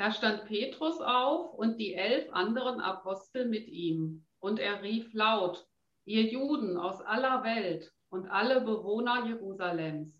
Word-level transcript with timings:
Da 0.00 0.10
stand 0.12 0.46
Petrus 0.46 0.98
auf 1.02 1.52
und 1.52 1.78
die 1.78 1.92
elf 1.92 2.32
anderen 2.32 2.80
Apostel 2.80 3.46
mit 3.46 3.68
ihm. 3.68 4.24
Und 4.38 4.58
er 4.58 4.82
rief 4.82 5.12
laut, 5.12 5.68
ihr 6.06 6.22
Juden 6.22 6.78
aus 6.78 7.02
aller 7.02 7.44
Welt 7.44 7.92
und 8.08 8.26
alle 8.26 8.62
Bewohner 8.62 9.26
Jerusalems, 9.26 10.18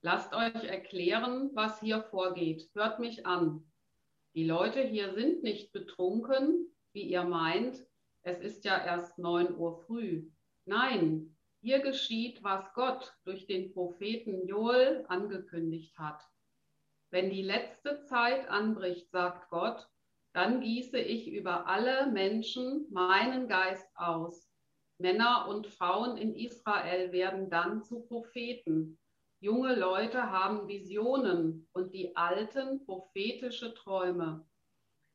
lasst 0.00 0.32
euch 0.32 0.64
erklären, 0.64 1.50
was 1.52 1.80
hier 1.80 2.02
vorgeht. 2.04 2.70
Hört 2.72 2.98
mich 2.98 3.26
an. 3.26 3.70
Die 4.34 4.46
Leute 4.46 4.80
hier 4.80 5.12
sind 5.12 5.42
nicht 5.42 5.70
betrunken, 5.72 6.74
wie 6.94 7.02
ihr 7.02 7.24
meint. 7.24 7.76
Es 8.22 8.40
ist 8.40 8.64
ja 8.64 8.82
erst 8.82 9.18
neun 9.18 9.54
Uhr 9.54 9.82
früh. 9.82 10.30
Nein, 10.64 11.36
hier 11.60 11.80
geschieht, 11.80 12.42
was 12.42 12.72
Gott 12.72 13.14
durch 13.24 13.46
den 13.46 13.74
Propheten 13.74 14.46
Joel 14.46 15.04
angekündigt 15.08 15.98
hat. 15.98 16.22
Wenn 17.10 17.30
die 17.30 17.42
letzte 17.42 18.04
Zeit 18.04 18.48
anbricht, 18.48 19.10
sagt 19.10 19.50
Gott, 19.50 19.88
dann 20.32 20.60
gieße 20.60 20.98
ich 20.98 21.28
über 21.28 21.66
alle 21.66 22.06
Menschen 22.06 22.86
meinen 22.90 23.48
Geist 23.48 23.88
aus. 23.96 24.48
Männer 24.98 25.48
und 25.48 25.66
Frauen 25.66 26.16
in 26.16 26.36
Israel 26.36 27.10
werden 27.10 27.50
dann 27.50 27.82
zu 27.82 28.02
Propheten. 28.06 28.98
Junge 29.40 29.74
Leute 29.74 30.30
haben 30.30 30.68
Visionen 30.68 31.66
und 31.72 31.94
die 31.94 32.14
Alten 32.14 32.84
prophetische 32.84 33.74
Träume. 33.74 34.46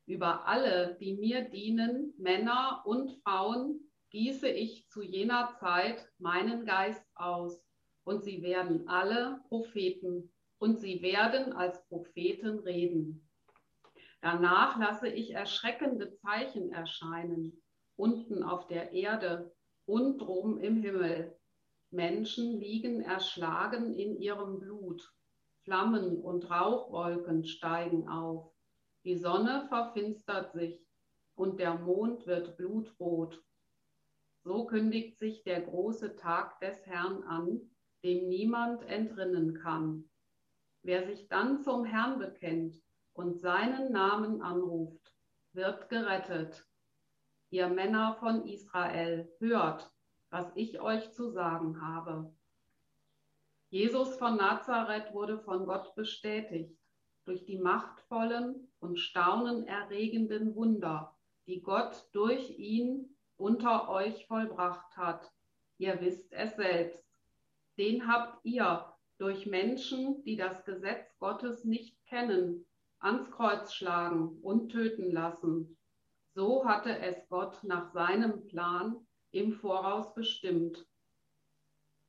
Über 0.06 0.46
alle, 0.46 0.96
die 1.00 1.14
mir 1.14 1.48
dienen, 1.48 2.12
Männer 2.18 2.82
und 2.84 3.10
Frauen, 3.22 3.90
gieße 4.10 4.48
ich 4.48 4.88
zu 4.88 5.02
jener 5.02 5.56
Zeit 5.60 6.06
meinen 6.18 6.66
Geist 6.66 7.04
aus, 7.14 7.64
und 8.04 8.22
sie 8.22 8.42
werden 8.42 8.86
alle 8.88 9.40
Propheten, 9.48 10.32
und 10.58 10.78
sie 10.78 11.02
werden 11.02 11.52
als 11.52 11.86
Propheten 11.88 12.58
reden. 12.60 13.28
Danach 14.20 14.78
lasse 14.78 15.08
ich 15.08 15.32
erschreckende 15.32 16.14
Zeichen 16.14 16.72
erscheinen, 16.72 17.62
unten 17.96 18.42
auf 18.42 18.66
der 18.66 18.92
Erde 18.92 19.54
und 19.84 20.18
droben 20.18 20.58
im 20.58 20.76
Himmel. 20.82 21.36
Menschen 21.90 22.58
liegen 22.58 23.02
erschlagen 23.02 23.94
in 23.94 24.20
ihrem 24.20 24.58
Blut. 24.58 25.12
Flammen 25.62 26.20
und 26.20 26.50
Rauchwolken 26.50 27.44
steigen 27.44 28.08
auf. 28.08 28.52
Die 29.04 29.16
Sonne 29.16 29.66
verfinstert 29.68 30.52
sich 30.52 30.80
und 31.34 31.60
der 31.60 31.74
Mond 31.74 32.26
wird 32.26 32.56
blutrot 32.56 33.42
so 34.46 34.64
kündigt 34.64 35.18
sich 35.18 35.42
der 35.42 35.60
große 35.60 36.14
Tag 36.14 36.60
des 36.60 36.86
Herrn 36.86 37.24
an, 37.24 37.60
dem 38.04 38.28
niemand 38.28 38.84
entrinnen 38.84 39.54
kann. 39.54 40.08
Wer 40.86 41.04
sich 41.04 41.26
dann 41.26 41.64
zum 41.64 41.84
Herrn 41.84 42.20
bekennt 42.20 42.80
und 43.12 43.40
seinen 43.40 43.90
Namen 43.90 44.40
anruft, 44.40 45.12
wird 45.52 45.88
gerettet. 45.88 46.64
Ihr 47.50 47.66
Männer 47.66 48.14
von 48.20 48.46
Israel, 48.46 49.28
hört, 49.40 49.90
was 50.30 50.46
ich 50.54 50.80
euch 50.80 51.10
zu 51.10 51.30
sagen 51.30 51.82
habe. 51.82 52.32
Jesus 53.68 54.14
von 54.14 54.36
Nazareth 54.36 55.12
wurde 55.12 55.40
von 55.40 55.66
Gott 55.66 55.92
bestätigt 55.96 56.78
durch 57.24 57.44
die 57.44 57.58
machtvollen 57.58 58.70
und 58.78 59.00
staunenerregenden 59.00 60.54
Wunder, 60.54 61.16
die 61.48 61.62
Gott 61.62 62.08
durch 62.12 62.48
ihn 62.60 63.16
unter 63.36 63.88
euch 63.88 64.24
vollbracht 64.28 64.96
hat. 64.96 65.32
Ihr 65.78 66.00
wisst 66.00 66.32
es 66.32 66.54
selbst. 66.54 67.04
Den 67.76 68.06
habt 68.06 68.38
ihr 68.44 68.95
durch 69.18 69.46
Menschen, 69.46 70.22
die 70.24 70.36
das 70.36 70.64
Gesetz 70.64 71.16
Gottes 71.18 71.64
nicht 71.64 71.96
kennen, 72.06 72.66
ans 72.98 73.30
Kreuz 73.30 73.72
schlagen 73.72 74.38
und 74.42 74.70
töten 74.70 75.10
lassen. 75.10 75.76
So 76.34 76.64
hatte 76.66 76.98
es 76.98 77.28
Gott 77.28 77.62
nach 77.64 77.92
seinem 77.92 78.46
Plan 78.46 78.96
im 79.30 79.52
Voraus 79.52 80.12
bestimmt. 80.14 80.86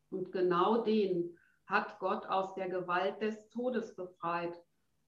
Und 0.09 0.31
genau 0.31 0.83
den 0.83 1.37
hat 1.65 1.99
Gott 1.99 2.25
aus 2.25 2.53
der 2.55 2.69
Gewalt 2.69 3.21
des 3.21 3.49
Todes 3.49 3.95
befreit 3.95 4.53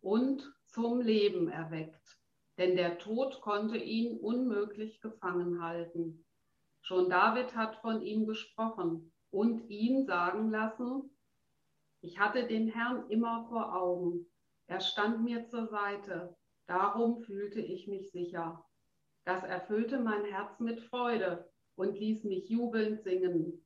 und 0.01 0.53
zum 0.67 1.01
Leben 1.01 1.49
erweckt 1.49 2.19
denn 2.59 2.75
der 2.75 2.97
Tod 2.99 3.39
konnte 3.39 3.77
ihn 3.77 4.17
unmöglich 4.17 4.99
gefangen 4.99 5.63
halten. 5.63 6.25
Schon 6.81 7.09
David 7.09 7.55
hat 7.55 7.77
von 7.77 8.01
ihm 8.01 8.27
gesprochen 8.27 9.13
und 9.31 9.69
ihn 9.69 10.05
sagen 10.05 10.51
lassen, 10.51 11.09
ich 12.01 12.19
hatte 12.19 12.47
den 12.47 12.67
Herrn 12.69 13.09
immer 13.09 13.47
vor 13.49 13.75
Augen, 13.75 14.25
er 14.67 14.79
stand 14.79 15.23
mir 15.23 15.45
zur 15.45 15.67
Seite, 15.67 16.35
darum 16.67 17.21
fühlte 17.23 17.59
ich 17.59 17.87
mich 17.87 18.11
sicher. 18.11 18.65
Das 19.25 19.43
erfüllte 19.43 19.99
mein 19.99 20.25
Herz 20.25 20.59
mit 20.59 20.79
Freude 20.79 21.51
und 21.75 21.97
ließ 21.97 22.23
mich 22.23 22.49
jubelnd 22.49 23.01
singen. 23.01 23.65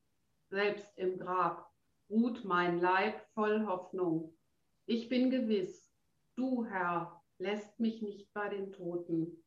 Selbst 0.49 0.97
im 0.97 1.19
Grab 1.19 1.69
ruht 2.09 2.43
mein 2.45 2.79
Leib 2.79 3.21
voll 3.33 3.65
Hoffnung. 3.65 4.37
Ich 4.85 5.09
bin 5.09 5.29
gewiss, 5.29 5.93
du 6.35 6.65
Herr 6.65 7.21
lässt 7.37 7.79
mich 7.79 8.01
nicht 8.01 8.31
bei 8.33 8.49
den 8.49 8.71
Toten. 8.71 9.43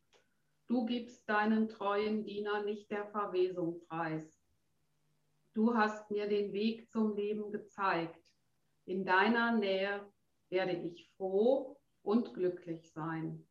Du 0.68 0.84
gibst 0.84 1.28
deinen 1.28 1.68
treuen 1.68 2.24
Diener 2.24 2.62
nicht 2.64 2.90
der 2.90 3.06
Verwesung 3.06 3.80
preis. 3.86 4.36
Du 5.54 5.74
hast 5.74 6.10
mir 6.10 6.28
den 6.28 6.52
Weg 6.52 6.90
zum 6.90 7.14
Leben 7.14 7.52
gezeigt. 7.52 8.35
In 8.86 9.04
deiner 9.04 9.50
Nähe 9.50 10.00
werde 10.48 10.70
ich 10.70 11.10
froh 11.16 11.76
und 12.02 12.34
glücklich 12.34 12.92
sein. 12.92 13.44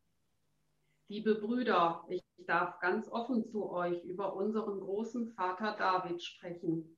Liebe 1.08 1.34
Brüder, 1.34 2.06
ich 2.08 2.24
darf 2.46 2.80
ganz 2.80 3.06
offen 3.12 3.44
zu 3.44 3.70
euch 3.70 4.02
über 4.04 4.34
unseren 4.34 4.80
großen 4.80 5.34
Vater 5.34 5.76
David 5.76 6.22
sprechen. 6.22 6.96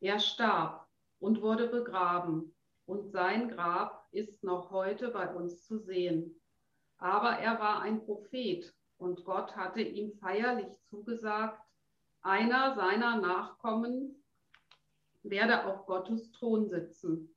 Er 0.00 0.18
starb 0.20 0.86
und 1.20 1.40
wurde 1.40 1.68
begraben 1.68 2.54
und 2.84 3.10
sein 3.10 3.48
Grab 3.48 4.08
ist 4.10 4.44
noch 4.44 4.70
heute 4.70 5.08
bei 5.08 5.34
uns 5.34 5.64
zu 5.64 5.78
sehen. 5.78 6.38
Aber 6.98 7.38
er 7.38 7.58
war 7.60 7.80
ein 7.80 8.04
Prophet 8.04 8.74
und 8.98 9.24
Gott 9.24 9.56
hatte 9.56 9.80
ihm 9.80 10.12
feierlich 10.18 10.78
zugesagt, 10.82 11.62
einer 12.20 12.74
seiner 12.74 13.22
Nachkommen 13.22 14.22
werde 15.22 15.64
auf 15.64 15.86
Gottes 15.86 16.30
Thron 16.32 16.68
sitzen. 16.68 17.33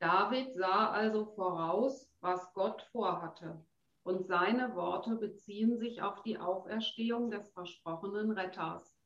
David 0.00 0.54
sah 0.54 0.90
also 0.92 1.26
voraus, 1.26 2.10
was 2.20 2.52
Gott 2.54 2.82
vorhatte. 2.90 3.62
Und 4.02 4.26
seine 4.26 4.74
Worte 4.74 5.16
beziehen 5.16 5.78
sich 5.78 6.00
auf 6.00 6.22
die 6.22 6.38
Auferstehung 6.38 7.30
des 7.30 7.50
versprochenen 7.52 8.30
Retters. 8.30 8.98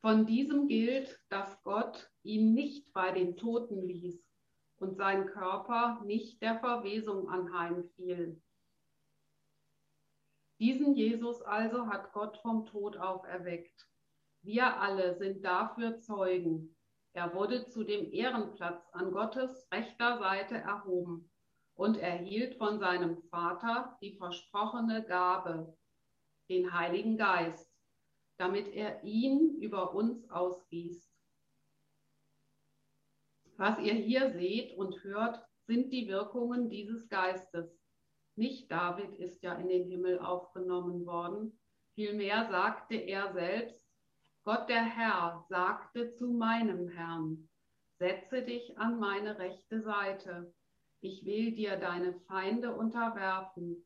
Von 0.00 0.24
diesem 0.24 0.68
gilt, 0.68 1.20
dass 1.28 1.62
Gott 1.62 2.10
ihn 2.22 2.54
nicht 2.54 2.92
bei 2.94 3.12
den 3.12 3.36
Toten 3.36 3.82
ließ 3.82 4.26
und 4.78 4.96
sein 4.96 5.26
Körper 5.26 6.00
nicht 6.04 6.40
der 6.40 6.58
Verwesung 6.60 7.28
anheimfiel. 7.28 8.40
Diesen 10.58 10.94
Jesus 10.94 11.42
also 11.42 11.88
hat 11.88 12.12
Gott 12.12 12.38
vom 12.38 12.64
Tod 12.64 12.96
auferweckt. 12.96 13.86
Wir 14.40 14.80
alle 14.80 15.18
sind 15.18 15.44
dafür 15.44 15.98
Zeugen. 15.98 16.75
Er 17.16 17.32
wurde 17.32 17.64
zu 17.64 17.82
dem 17.82 18.12
Ehrenplatz 18.12 18.90
an 18.92 19.10
Gottes 19.10 19.66
rechter 19.72 20.18
Seite 20.18 20.56
erhoben 20.56 21.30
und 21.74 21.96
erhielt 21.96 22.58
von 22.58 22.78
seinem 22.78 23.22
Vater 23.30 23.96
die 24.02 24.18
versprochene 24.18 25.02
Gabe, 25.02 25.74
den 26.50 26.74
Heiligen 26.74 27.16
Geist, 27.16 27.74
damit 28.36 28.68
er 28.68 29.02
ihn 29.02 29.56
über 29.62 29.94
uns 29.94 30.28
ausgießt. 30.28 31.10
Was 33.56 33.78
ihr 33.78 33.94
hier 33.94 34.32
seht 34.32 34.76
und 34.76 35.02
hört, 35.02 35.42
sind 35.66 35.94
die 35.94 36.08
Wirkungen 36.08 36.68
dieses 36.68 37.08
Geistes. 37.08 37.80
Nicht 38.34 38.70
David 38.70 39.14
ist 39.14 39.42
ja 39.42 39.54
in 39.54 39.68
den 39.68 39.88
Himmel 39.88 40.18
aufgenommen 40.18 41.06
worden. 41.06 41.58
Vielmehr 41.94 42.46
sagte 42.50 42.96
er 42.96 43.32
selbst, 43.32 43.85
Gott 44.46 44.68
der 44.68 44.84
Herr 44.84 45.44
sagte 45.48 46.14
zu 46.14 46.28
meinem 46.28 46.88
Herrn, 46.90 47.48
setze 47.98 48.42
dich 48.42 48.78
an 48.78 49.00
meine 49.00 49.40
rechte 49.40 49.82
Seite. 49.82 50.54
Ich 51.00 51.24
will 51.24 51.50
dir 51.50 51.76
deine 51.76 52.14
Feinde 52.28 52.72
unterwerfen, 52.72 53.84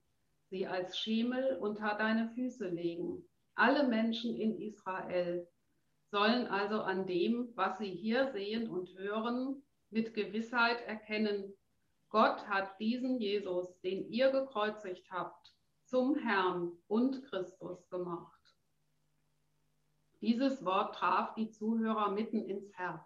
sie 0.51 0.67
als 0.67 0.99
Schemel 0.99 1.57
unter 1.63 1.95
deine 1.95 2.29
Füße 2.35 2.69
legen. 2.69 3.27
Alle 3.55 3.89
Menschen 3.89 4.37
in 4.37 4.61
Israel 4.61 5.49
sollen 6.11 6.47
also 6.49 6.83
an 6.83 7.07
dem, 7.07 7.53
was 7.55 7.79
sie 7.79 7.95
hier 7.95 8.31
sehen 8.33 8.69
und 8.69 8.91
hören, 8.99 9.63
mit 9.89 10.13
Gewissheit 10.13 10.83
erkennen, 10.83 11.55
Gott 12.11 12.47
hat 12.49 12.79
diesen 12.79 13.19
Jesus, 13.19 13.81
den 13.81 14.11
ihr 14.11 14.31
gekreuzigt 14.31 15.11
habt, 15.11 15.55
zum 15.87 16.17
Herrn 16.17 16.73
und 16.87 17.25
Christus 17.31 17.89
gemacht. 17.89 18.40
Dieses 20.21 20.63
Wort 20.67 20.97
traf 20.97 21.35
die 21.35 21.51
Zuhörer 21.51 22.11
mitten 22.11 22.45
ins 22.45 22.71
Herz. 22.75 23.01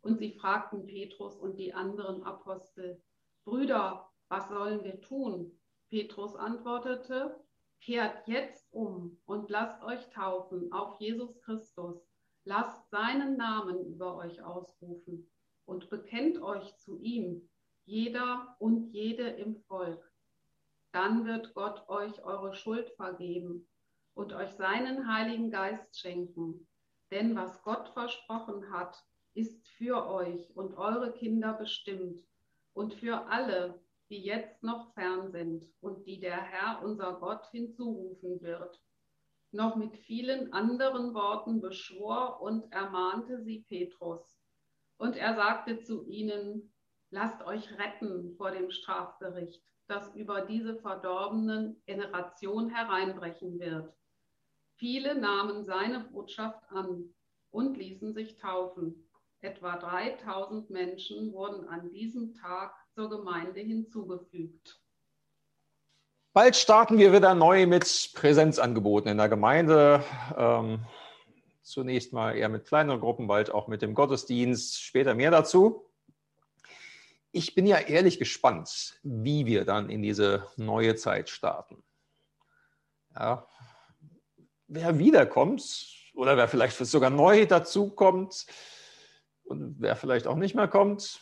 Und 0.00 0.18
sie 0.18 0.32
fragten 0.32 0.86
Petrus 0.86 1.36
und 1.36 1.58
die 1.58 1.74
anderen 1.74 2.22
Apostel, 2.22 3.02
Brüder, 3.44 4.10
was 4.28 4.48
sollen 4.48 4.82
wir 4.82 5.00
tun? 5.02 5.60
Petrus 5.90 6.34
antwortete, 6.34 7.38
kehrt 7.82 8.26
jetzt 8.26 8.66
um 8.72 9.20
und 9.26 9.50
lasst 9.50 9.82
euch 9.82 10.08
taufen 10.10 10.72
auf 10.72 10.98
Jesus 11.00 11.38
Christus. 11.42 12.00
Lasst 12.44 12.88
seinen 12.90 13.36
Namen 13.36 13.84
über 13.84 14.16
euch 14.16 14.42
ausrufen 14.42 15.30
und 15.66 15.90
bekennt 15.90 16.40
euch 16.40 16.76
zu 16.78 16.98
ihm, 16.98 17.48
jeder 17.84 18.56
und 18.58 18.92
jede 18.92 19.28
im 19.28 19.56
Volk. 19.64 20.10
Dann 20.92 21.26
wird 21.26 21.52
Gott 21.54 21.88
euch 21.88 22.24
eure 22.24 22.54
Schuld 22.54 22.90
vergeben 22.96 23.68
und 24.14 24.32
euch 24.32 24.50
seinen 24.52 25.12
Heiligen 25.12 25.50
Geist 25.50 25.98
schenken. 25.98 26.66
Denn 27.10 27.36
was 27.36 27.62
Gott 27.62 27.88
versprochen 27.90 28.70
hat, 28.72 28.96
ist 29.34 29.68
für 29.68 30.06
euch 30.08 30.54
und 30.56 30.76
eure 30.76 31.12
Kinder 31.12 31.54
bestimmt 31.54 32.22
und 32.74 32.94
für 32.94 33.26
alle, 33.26 33.80
die 34.10 34.22
jetzt 34.22 34.62
noch 34.62 34.92
fern 34.94 35.30
sind 35.30 35.66
und 35.80 36.06
die 36.06 36.20
der 36.20 36.40
Herr 36.40 36.82
unser 36.82 37.14
Gott 37.14 37.46
hinzurufen 37.50 38.42
wird. 38.42 38.80
Noch 39.52 39.76
mit 39.76 39.96
vielen 39.96 40.52
anderen 40.52 41.14
Worten 41.14 41.60
beschwor 41.60 42.40
und 42.40 42.70
ermahnte 42.72 43.42
sie 43.42 43.64
Petrus. 43.68 44.38
Und 44.96 45.16
er 45.16 45.34
sagte 45.34 45.80
zu 45.80 46.06
ihnen, 46.06 46.72
lasst 47.10 47.42
euch 47.42 47.70
retten 47.78 48.34
vor 48.36 48.50
dem 48.50 48.70
Strafgericht, 48.70 49.62
das 49.86 50.14
über 50.14 50.42
diese 50.42 50.76
verdorbenen 50.76 51.82
Generation 51.84 52.70
hereinbrechen 52.70 53.58
wird. 53.58 53.94
Viele 54.76 55.14
nahmen 55.14 55.64
seine 55.64 56.00
Botschaft 56.00 56.62
an 56.70 57.14
und 57.50 57.76
ließen 57.76 58.14
sich 58.14 58.36
taufen. 58.36 59.08
Etwa 59.40 59.76
3000 59.76 60.70
Menschen 60.70 61.32
wurden 61.32 61.68
an 61.68 61.90
diesem 61.90 62.34
Tag 62.34 62.74
zur 62.94 63.10
Gemeinde 63.10 63.60
hinzugefügt. 63.60 64.80
Bald 66.32 66.56
starten 66.56 66.96
wir 66.96 67.12
wieder 67.12 67.34
neu 67.34 67.66
mit 67.66 68.12
Präsenzangeboten 68.14 69.10
in 69.10 69.18
der 69.18 69.28
Gemeinde. 69.28 70.02
Ähm, 70.36 70.86
zunächst 71.62 72.12
mal 72.12 72.36
eher 72.36 72.48
mit 72.48 72.66
kleineren 72.66 73.00
Gruppen, 73.00 73.26
bald 73.26 73.50
auch 73.50 73.68
mit 73.68 73.82
dem 73.82 73.94
Gottesdienst, 73.94 74.80
später 74.80 75.14
mehr 75.14 75.30
dazu. 75.30 75.90
Ich 77.32 77.54
bin 77.54 77.66
ja 77.66 77.78
ehrlich 77.78 78.18
gespannt, 78.18 78.98
wie 79.02 79.44
wir 79.44 79.64
dann 79.64 79.90
in 79.90 80.02
diese 80.02 80.46
neue 80.56 80.96
Zeit 80.96 81.28
starten. 81.28 81.82
Ja, 83.14 83.46
wer 84.74 84.98
wiederkommt 84.98 85.86
oder 86.14 86.36
wer 86.36 86.48
vielleicht 86.48 86.76
sogar 86.76 87.10
neu 87.10 87.46
dazukommt 87.46 88.46
und 89.44 89.76
wer 89.78 89.96
vielleicht 89.96 90.26
auch 90.26 90.36
nicht 90.36 90.54
mehr 90.54 90.68
kommt, 90.68 91.20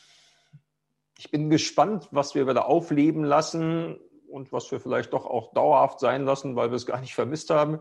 ich 1.18 1.30
bin 1.30 1.50
gespannt, 1.50 2.08
was 2.12 2.34
wir 2.34 2.46
wieder 2.46 2.66
aufleben 2.66 3.24
lassen 3.24 3.98
und 4.28 4.52
was 4.52 4.70
wir 4.70 4.80
vielleicht 4.80 5.12
doch 5.12 5.26
auch 5.26 5.52
dauerhaft 5.52 6.00
sein 6.00 6.24
lassen, 6.24 6.56
weil 6.56 6.70
wir 6.70 6.76
es 6.76 6.86
gar 6.86 7.00
nicht 7.00 7.14
vermisst 7.14 7.50
haben. 7.50 7.80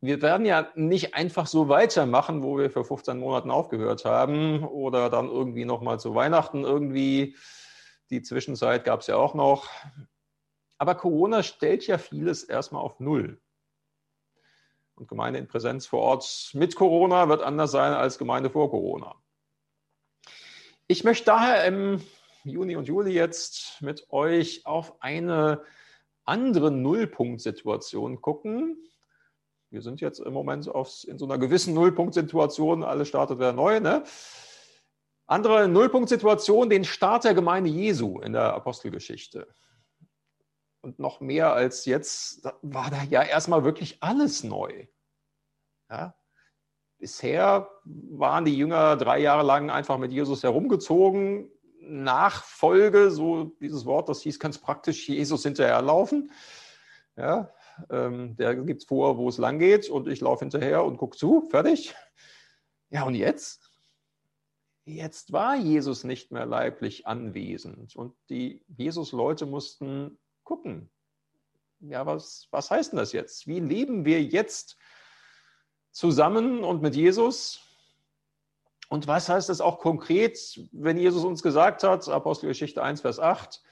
Wir 0.00 0.22
werden 0.22 0.46
ja 0.46 0.68
nicht 0.74 1.14
einfach 1.14 1.46
so 1.46 1.68
weitermachen, 1.68 2.42
wo 2.42 2.58
wir 2.58 2.70
vor 2.70 2.84
15 2.84 3.18
Monaten 3.18 3.50
aufgehört 3.50 4.04
haben 4.04 4.64
oder 4.64 5.10
dann 5.10 5.28
irgendwie 5.28 5.64
nochmal 5.64 6.00
zu 6.00 6.14
Weihnachten 6.14 6.64
irgendwie. 6.64 7.36
Die 8.10 8.22
Zwischenzeit 8.22 8.84
gab 8.84 9.00
es 9.00 9.08
ja 9.08 9.16
auch 9.16 9.34
noch. 9.34 9.68
Aber 10.78 10.94
Corona 10.94 11.42
stellt 11.42 11.86
ja 11.86 11.98
vieles 11.98 12.44
erstmal 12.44 12.82
auf 12.82 12.98
Null. 12.98 13.40
Und 14.98 15.06
Gemeinde 15.06 15.38
in 15.38 15.46
Präsenz 15.46 15.86
vor 15.86 16.00
Ort 16.00 16.50
mit 16.54 16.74
Corona 16.74 17.28
wird 17.28 17.40
anders 17.40 17.70
sein 17.70 17.92
als 17.92 18.18
Gemeinde 18.18 18.50
vor 18.50 18.68
Corona. 18.68 19.14
Ich 20.88 21.04
möchte 21.04 21.26
daher 21.26 21.64
im 21.66 22.02
Juni 22.42 22.74
und 22.74 22.88
Juli 22.88 23.12
jetzt 23.12 23.80
mit 23.80 24.10
euch 24.10 24.66
auf 24.66 25.00
eine 25.00 25.62
andere 26.24 26.72
Nullpunktsituation 26.72 28.20
gucken. 28.20 28.76
Wir 29.70 29.82
sind 29.82 30.00
jetzt 30.00 30.18
im 30.18 30.32
Moment 30.32 30.68
aufs, 30.68 31.04
in 31.04 31.16
so 31.16 31.26
einer 31.26 31.38
gewissen 31.38 31.74
Nullpunktsituation, 31.74 32.82
alles 32.82 33.06
startet 33.06 33.38
wieder 33.38 33.52
neu. 33.52 33.78
Ne? 33.78 34.02
Andere 35.26 35.68
Nullpunktsituation, 35.68 36.70
den 36.70 36.84
Start 36.84 37.22
der 37.22 37.34
Gemeinde 37.34 37.70
Jesu 37.70 38.18
in 38.20 38.32
der 38.32 38.54
Apostelgeschichte. 38.54 39.46
Und 40.88 40.98
noch 40.98 41.20
mehr 41.20 41.52
als 41.52 41.84
jetzt 41.84 42.48
war 42.62 42.88
da 42.88 43.02
ja 43.02 43.22
erstmal 43.22 43.62
wirklich 43.62 43.98
alles 44.00 44.42
neu. 44.42 44.86
Ja? 45.90 46.14
Bisher 46.96 47.68
waren 47.84 48.46
die 48.46 48.56
Jünger 48.56 48.96
drei 48.96 49.18
Jahre 49.18 49.42
lang 49.42 49.68
einfach 49.68 49.98
mit 49.98 50.12
Jesus 50.12 50.42
herumgezogen. 50.42 51.50
Nachfolge, 51.82 53.10
so 53.10 53.52
dieses 53.60 53.84
Wort, 53.84 54.08
das 54.08 54.22
hieß 54.22 54.40
ganz 54.40 54.56
praktisch 54.56 55.06
Jesus 55.10 55.42
hinterherlaufen. 55.42 56.32
Ja, 57.16 57.52
ähm, 57.90 58.34
der 58.36 58.54
gibt 58.56 58.84
vor, 58.84 59.18
wo 59.18 59.28
es 59.28 59.36
lang 59.36 59.58
geht 59.58 59.90
und 59.90 60.08
ich 60.08 60.22
laufe 60.22 60.40
hinterher 60.40 60.84
und 60.84 60.96
gucke 60.96 61.18
zu. 61.18 61.42
Fertig. 61.50 61.94
Ja, 62.88 63.04
und 63.04 63.14
jetzt? 63.14 63.70
Jetzt 64.86 65.32
war 65.32 65.54
Jesus 65.54 66.04
nicht 66.04 66.32
mehr 66.32 66.46
leiblich 66.46 67.06
anwesend 67.06 67.94
und 67.94 68.14
die 68.30 68.64
Jesus-Leute 68.68 69.44
mussten 69.44 70.18
gucken. 70.48 70.90
Ja, 71.80 72.06
was, 72.06 72.48
was 72.50 72.70
heißt 72.70 72.92
denn 72.92 72.98
das 72.98 73.12
jetzt? 73.12 73.46
Wie 73.46 73.60
leben 73.60 74.04
wir 74.04 74.22
jetzt 74.22 74.78
zusammen 75.98 76.62
und 76.62 76.80
mit 76.80 76.94
Jesus. 76.94 77.60
Und 78.88 79.06
was 79.08 79.28
heißt 79.28 79.48
das 79.48 79.60
auch 79.60 79.80
konkret, 79.80 80.60
wenn 80.72 80.96
Jesus 80.96 81.24
uns 81.24 81.42
gesagt 81.42 81.82
hat, 81.82 82.08
Apostelgeschichte 82.08 82.82
1, 82.82 83.00
Vers 83.00 83.18
8, 83.18 83.62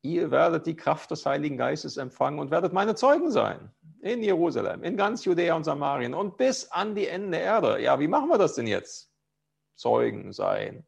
ihr 0.00 0.30
werdet 0.30 0.66
die 0.66 0.74
Kraft 0.74 1.10
des 1.10 1.26
Heiligen 1.26 1.58
Geistes 1.58 1.98
empfangen 1.98 2.38
und 2.38 2.50
werdet 2.50 2.72
meine 2.72 2.94
Zeugen 2.94 3.30
sein. 3.30 3.70
In 4.00 4.22
Jerusalem, 4.22 4.82
in 4.84 4.96
ganz 4.96 5.24
Judäa 5.24 5.54
und 5.54 5.64
Samarien 5.64 6.14
und 6.14 6.38
bis 6.38 6.70
an 6.70 6.94
die 6.94 7.08
Enden 7.08 7.32
der 7.32 7.42
Erde. 7.42 7.82
Ja, 7.82 8.00
wie 8.00 8.08
machen 8.08 8.28
wir 8.28 8.38
das 8.38 8.54
denn 8.54 8.66
jetzt? 8.66 9.12
Zeugen 9.74 10.32
sein. 10.32 10.86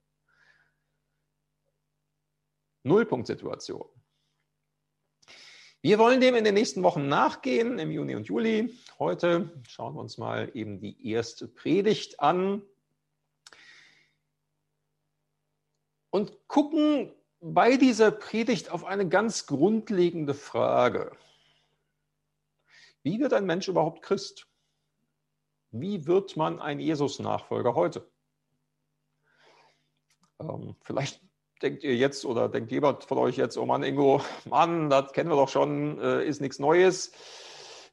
Nullpunktsituation. 2.83 3.98
Wir 5.89 5.99
wollen 5.99 6.21
dem 6.21 6.35
in 6.35 6.45
den 6.45 6.53
nächsten 6.53 6.83
Wochen 6.83 7.09
nachgehen, 7.09 7.79
im 7.79 7.91
Juni 7.91 8.15
und 8.15 8.27
Juli. 8.27 8.79
Heute 8.99 9.51
schauen 9.67 9.95
wir 9.95 10.03
uns 10.03 10.19
mal 10.19 10.51
eben 10.53 10.81
die 10.81 11.09
erste 11.09 11.49
Predigt 11.49 12.21
an 12.21 12.61
und 16.11 16.47
gucken 16.47 17.11
bei 17.41 17.79
dieser 17.79 18.11
Predigt 18.11 18.71
auf 18.71 18.85
eine 18.85 19.09
ganz 19.09 19.47
grundlegende 19.47 20.35
Frage. 20.35 21.17
Wie 23.03 23.19
wird 23.19 23.33
ein 23.33 23.47
Mensch 23.47 23.67
überhaupt 23.67 24.03
Christ? 24.03 24.47
Wie 25.71 26.07
wird 26.07 26.37
man 26.37 26.61
ein 26.61 26.81
Jesus-Nachfolger 26.81 27.75
heute? 27.75 28.07
Ähm, 30.39 30.77
vielleicht 30.83 31.23
denkt 31.63 31.85
ihr 31.85 31.97
jetzt 31.97 32.25
oder 32.25 32.49
denkt 32.49 32.71
jemand 32.71 33.05
von 33.05 33.19
euch 33.19 33.37
jetzt, 33.37 33.57
oh 33.57 33.67
Mann, 33.67 33.83
Ingo, 33.83 34.21
Mann, 34.49 34.91
das 34.91 35.13
kennen 35.13 35.31
wir 35.31 35.37
doch 35.37 35.49
schon, 35.49 36.01
äh, 36.01 36.25
ist 36.25 36.41
nichts 36.41 36.59
Neues. 36.59 37.13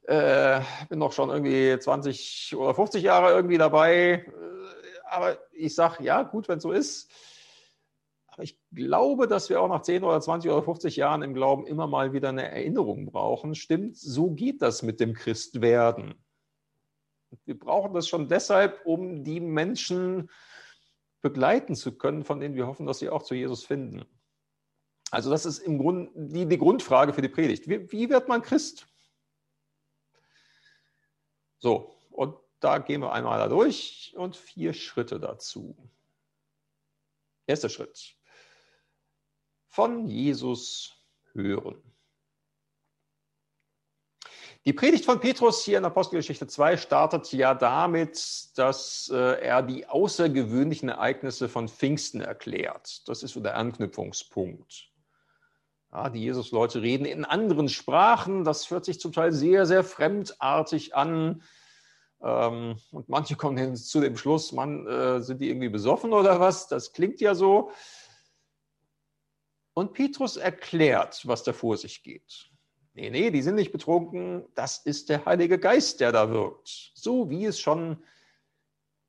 Äh, 0.04 0.60
bin 0.88 1.00
doch 1.00 1.12
schon 1.12 1.30
irgendwie 1.30 1.76
20 1.78 2.54
oder 2.56 2.74
50 2.74 3.02
Jahre 3.02 3.32
irgendwie 3.32 3.58
dabei. 3.58 4.24
Äh, 4.26 4.30
aber 5.10 5.38
ich 5.52 5.74
sage, 5.74 6.04
ja, 6.04 6.22
gut, 6.22 6.48
wenn 6.48 6.58
es 6.58 6.62
so 6.62 6.72
ist. 6.72 7.10
Aber 8.28 8.42
ich 8.42 8.58
glaube, 8.72 9.26
dass 9.26 9.48
wir 9.48 9.60
auch 9.60 9.68
nach 9.68 9.82
10 9.82 10.04
oder 10.04 10.20
20 10.20 10.50
oder 10.50 10.62
50 10.62 10.94
Jahren 10.96 11.22
im 11.22 11.34
Glauben 11.34 11.66
immer 11.66 11.86
mal 11.86 12.12
wieder 12.12 12.28
eine 12.28 12.50
Erinnerung 12.50 13.06
brauchen. 13.06 13.54
Stimmt, 13.54 13.96
so 13.96 14.30
geht 14.30 14.62
das 14.62 14.82
mit 14.82 15.00
dem 15.00 15.14
Christwerden. 15.14 16.14
Wir 17.44 17.58
brauchen 17.58 17.94
das 17.94 18.08
schon 18.08 18.28
deshalb, 18.28 18.82
um 18.84 19.24
die 19.24 19.40
Menschen 19.40 20.30
begleiten 21.26 21.74
zu 21.74 21.98
können, 21.98 22.24
von 22.24 22.38
denen 22.38 22.54
wir 22.54 22.68
hoffen, 22.68 22.86
dass 22.86 23.00
sie 23.00 23.10
auch 23.10 23.24
zu 23.24 23.34
Jesus 23.34 23.64
finden. 23.64 24.04
Also 25.10 25.28
das 25.28 25.44
ist 25.44 25.58
im 25.58 25.78
Grunde 25.78 26.10
die, 26.14 26.46
die 26.46 26.58
Grundfrage 26.58 27.12
für 27.12 27.22
die 27.22 27.28
Predigt. 27.28 27.68
Wie, 27.68 27.90
wie 27.90 28.08
wird 28.08 28.28
man 28.28 28.42
Christ? 28.42 28.86
So, 31.58 32.00
und 32.10 32.36
da 32.60 32.78
gehen 32.78 33.00
wir 33.00 33.12
einmal 33.12 33.38
da 33.40 33.48
durch 33.48 34.14
und 34.16 34.36
vier 34.36 34.72
Schritte 34.72 35.18
dazu. 35.18 35.90
Erster 37.46 37.68
Schritt. 37.68 38.16
Von 39.66 40.06
Jesus 40.06 41.04
hören. 41.32 41.82
Die 44.66 44.72
Predigt 44.72 45.04
von 45.04 45.20
Petrus 45.20 45.64
hier 45.64 45.78
in 45.78 45.84
Apostelgeschichte 45.84 46.48
2 46.48 46.76
startet 46.76 47.32
ja 47.32 47.54
damit, 47.54 48.48
dass 48.56 49.08
äh, 49.14 49.40
er 49.40 49.62
die 49.62 49.86
außergewöhnlichen 49.86 50.88
Ereignisse 50.88 51.48
von 51.48 51.68
Pfingsten 51.68 52.20
erklärt. 52.20 53.08
Das 53.08 53.22
ist 53.22 53.34
so 53.34 53.40
der 53.40 53.56
Anknüpfungspunkt. 53.56 54.90
Ja, 55.92 56.10
die 56.10 56.20
Jesus-Leute 56.20 56.82
reden 56.82 57.04
in 57.04 57.24
anderen 57.24 57.68
Sprachen. 57.68 58.42
Das 58.42 58.68
hört 58.68 58.84
sich 58.84 58.98
zum 58.98 59.12
Teil 59.12 59.30
sehr, 59.30 59.66
sehr 59.66 59.84
fremdartig 59.84 60.96
an. 60.96 61.44
Ähm, 62.20 62.80
und 62.90 63.08
manche 63.08 63.36
kommen 63.36 63.76
zu 63.76 64.00
dem 64.00 64.16
Schluss, 64.16 64.50
man, 64.50 64.84
äh, 64.88 65.22
sind 65.22 65.40
die 65.40 65.48
irgendwie 65.48 65.68
besoffen 65.68 66.12
oder 66.12 66.40
was? 66.40 66.66
Das 66.66 66.92
klingt 66.92 67.20
ja 67.20 67.36
so. 67.36 67.70
Und 69.74 69.92
Petrus 69.92 70.36
erklärt, 70.36 71.24
was 71.24 71.44
da 71.44 71.52
vor 71.52 71.76
sich 71.76 72.02
geht. 72.02 72.50
Nee, 72.96 73.10
nee, 73.10 73.30
die 73.30 73.42
sind 73.42 73.56
nicht 73.56 73.72
betrunken. 73.72 74.46
Das 74.54 74.78
ist 74.78 75.10
der 75.10 75.26
Heilige 75.26 75.58
Geist, 75.58 76.00
der 76.00 76.12
da 76.12 76.30
wirkt. 76.30 76.92
So 76.94 77.28
wie 77.28 77.44
es 77.44 77.60
schon 77.60 78.02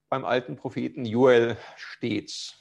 beim 0.10 0.26
alten 0.26 0.58
Propheten 0.58 1.06
Joel 1.06 1.58
steht. 1.78 2.58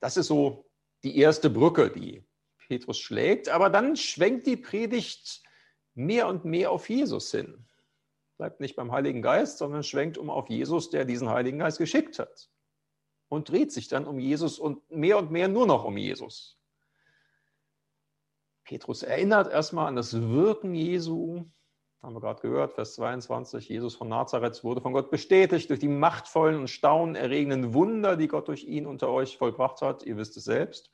Das 0.00 0.18
ist 0.18 0.26
so 0.26 0.70
die 1.04 1.16
erste 1.16 1.48
Brücke, 1.48 1.90
die 1.90 2.22
Petrus 2.68 2.98
schlägt. 2.98 3.48
Aber 3.48 3.70
dann 3.70 3.96
schwenkt 3.96 4.46
die 4.46 4.58
Predigt 4.58 5.42
mehr 5.94 6.28
und 6.28 6.44
mehr 6.44 6.70
auf 6.70 6.90
Jesus 6.90 7.30
hin. 7.30 7.66
Bleibt 8.36 8.60
nicht 8.60 8.76
beim 8.76 8.92
Heiligen 8.92 9.22
Geist, 9.22 9.56
sondern 9.56 9.82
schwenkt 9.82 10.18
um 10.18 10.28
auf 10.28 10.50
Jesus, 10.50 10.90
der 10.90 11.06
diesen 11.06 11.30
Heiligen 11.30 11.60
Geist 11.60 11.78
geschickt 11.78 12.18
hat. 12.18 12.50
Und 13.28 13.48
dreht 13.48 13.72
sich 13.72 13.88
dann 13.88 14.04
um 14.04 14.18
Jesus 14.18 14.58
und 14.58 14.90
mehr 14.90 15.16
und 15.16 15.30
mehr 15.30 15.48
nur 15.48 15.66
noch 15.66 15.84
um 15.84 15.96
Jesus. 15.96 16.59
Petrus 18.70 19.02
erinnert 19.02 19.52
erstmal 19.52 19.88
an 19.88 19.96
das 19.96 20.14
Wirken 20.14 20.76
Jesu. 20.76 21.44
Haben 22.00 22.14
wir 22.14 22.20
gerade 22.20 22.40
gehört, 22.40 22.72
Vers 22.72 22.94
22. 22.94 23.68
Jesus 23.68 23.96
von 23.96 24.08
Nazareth 24.08 24.62
wurde 24.62 24.80
von 24.80 24.92
Gott 24.92 25.10
bestätigt 25.10 25.70
durch 25.70 25.80
die 25.80 25.88
machtvollen 25.88 26.60
und 26.60 26.70
staunenerregenden 26.70 27.74
Wunder, 27.74 28.16
die 28.16 28.28
Gott 28.28 28.46
durch 28.46 28.62
ihn 28.62 28.86
unter 28.86 29.08
euch 29.08 29.38
vollbracht 29.38 29.82
hat. 29.82 30.04
Ihr 30.04 30.16
wisst 30.16 30.36
es 30.36 30.44
selbst. 30.44 30.92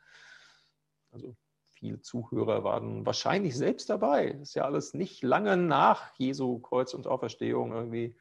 Also 1.12 1.36
viele 1.68 2.00
Zuhörer 2.00 2.64
waren 2.64 3.04
wahrscheinlich 3.04 3.54
selbst 3.54 3.90
dabei. 3.90 4.30
Das 4.30 4.48
ist 4.48 4.54
ja 4.54 4.64
alles 4.64 4.94
nicht 4.94 5.22
lange 5.22 5.58
nach 5.58 6.14
Jesu 6.16 6.60
Kreuz 6.60 6.94
und 6.94 7.06
Auferstehung, 7.06 7.72
irgendwie 7.72 8.16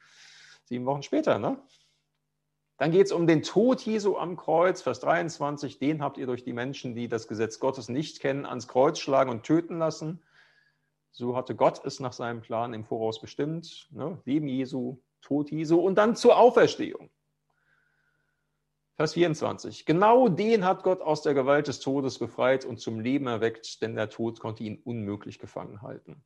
sieben 0.66 0.86
Wochen 0.86 1.02
später. 1.02 1.40
Ne? 1.40 1.58
Dann 2.78 2.92
geht 2.92 3.06
es 3.06 3.14
um 3.14 3.26
den 3.26 3.42
Tod 3.42 3.82
Jesu 3.82 4.18
am 4.18 4.36
Kreuz, 4.36 4.82
Vers 4.82 5.00
23. 5.00 5.80
Den 5.80 6.02
habt 6.02 6.18
ihr 6.18 6.26
durch 6.26 6.44
die 6.44 6.52
Menschen, 6.52 6.94
die 6.94 7.08
das 7.08 7.28
Gesetz 7.28 7.60
Gottes 7.60 7.88
nicht 7.88 8.20
kennen, 8.20 8.46
ans 8.46 8.68
Kreuz 8.68 9.00
schlagen 9.00 9.32
und 9.32 9.44
töten 9.44 9.80
lassen. 9.80 10.22
So 11.12 11.38
hatte 11.38 11.56
Gott 11.56 11.86
es 11.86 12.02
nach 12.02 12.12
seinem 12.12 12.42
Plan 12.42 12.74
im 12.74 12.84
Voraus 12.84 13.22
bestimmt. 13.22 13.88
Ne? 13.92 14.22
Leben 14.26 14.50
Jesu, 14.50 14.98
Tod 15.22 15.52
Jesu 15.52 15.80
und 15.80 15.96
dann 15.96 16.18
zur 16.18 16.38
Auferstehung. 16.38 17.10
Vers 18.98 19.14
24. 19.14 19.86
Genau 19.86 20.28
den 20.28 20.66
hat 20.66 20.84
Gott 20.84 21.02
aus 21.02 21.22
der 21.22 21.34
Gewalt 21.34 21.68
des 21.68 21.80
Todes 21.80 22.20
befreit 22.20 22.66
und 22.66 22.80
zum 22.80 23.00
Leben 23.00 23.28
erweckt, 23.28 23.82
denn 23.82 23.96
der 23.96 24.10
Tod 24.10 24.42
konnte 24.42 24.64
ihn 24.64 24.82
unmöglich 24.84 25.40
gefangen 25.40 25.82
halten. 25.82 26.22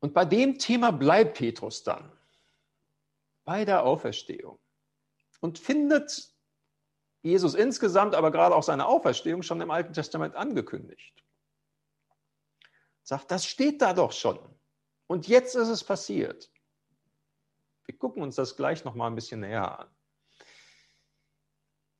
Und 0.00 0.14
bei 0.14 0.24
dem 0.24 0.58
Thema 0.58 0.92
bleibt 0.92 1.38
Petrus 1.38 1.82
dann 1.82 2.15
bei 3.46 3.64
der 3.64 3.84
Auferstehung 3.84 4.58
und 5.40 5.58
findet 5.58 6.30
Jesus 7.22 7.54
insgesamt, 7.54 8.14
aber 8.14 8.30
gerade 8.30 8.54
auch 8.54 8.62
seine 8.62 8.86
Auferstehung 8.86 9.42
schon 9.42 9.60
im 9.60 9.70
Alten 9.70 9.94
Testament 9.94 10.34
angekündigt. 10.34 11.24
Sagt, 13.02 13.30
das 13.30 13.46
steht 13.46 13.80
da 13.80 13.94
doch 13.94 14.12
schon. 14.12 14.38
Und 15.06 15.28
jetzt 15.28 15.54
ist 15.54 15.68
es 15.68 15.84
passiert. 15.84 16.50
Wir 17.84 17.96
gucken 17.96 18.22
uns 18.22 18.34
das 18.34 18.56
gleich 18.56 18.84
noch 18.84 18.94
mal 18.94 19.06
ein 19.06 19.14
bisschen 19.14 19.40
näher 19.40 19.78
an. 19.78 19.88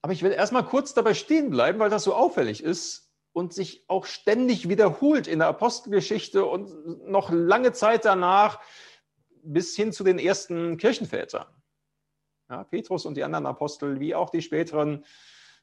Aber 0.03 0.13
ich 0.13 0.23
will 0.23 0.33
erstmal 0.33 0.65
kurz 0.65 0.95
dabei 0.95 1.15
stehen 1.15 1.51
bleiben, 1.51 1.79
weil 1.79 1.91
das 1.91 2.05
so 2.05 2.15
auffällig 2.15 2.63
ist 2.63 3.13
und 3.33 3.53
sich 3.53 3.85
auch 3.89 4.05
ständig 4.05 4.69
wiederholt 4.69 5.27
in 5.27 5.39
der 5.41 5.49
Apostelgeschichte 5.49 6.45
und 6.45 7.07
noch 7.07 7.31
lange 7.31 7.73
Zeit 7.73 8.05
danach 8.05 8.61
bis 9.53 9.75
hin 9.77 9.93
zu 9.93 10.05
den 10.05 10.19
ersten 10.19 10.77
Kirchenvätern. 10.77 11.47
Ja, 12.49 12.65
Petrus 12.65 13.07
und 13.07 13.17
die 13.17 13.25
anderen 13.25 13.47
Apostel, 13.47 13.99
wie 14.01 14.15
auch 14.15 14.31
die 14.31 14.43
späteren 14.43 15.05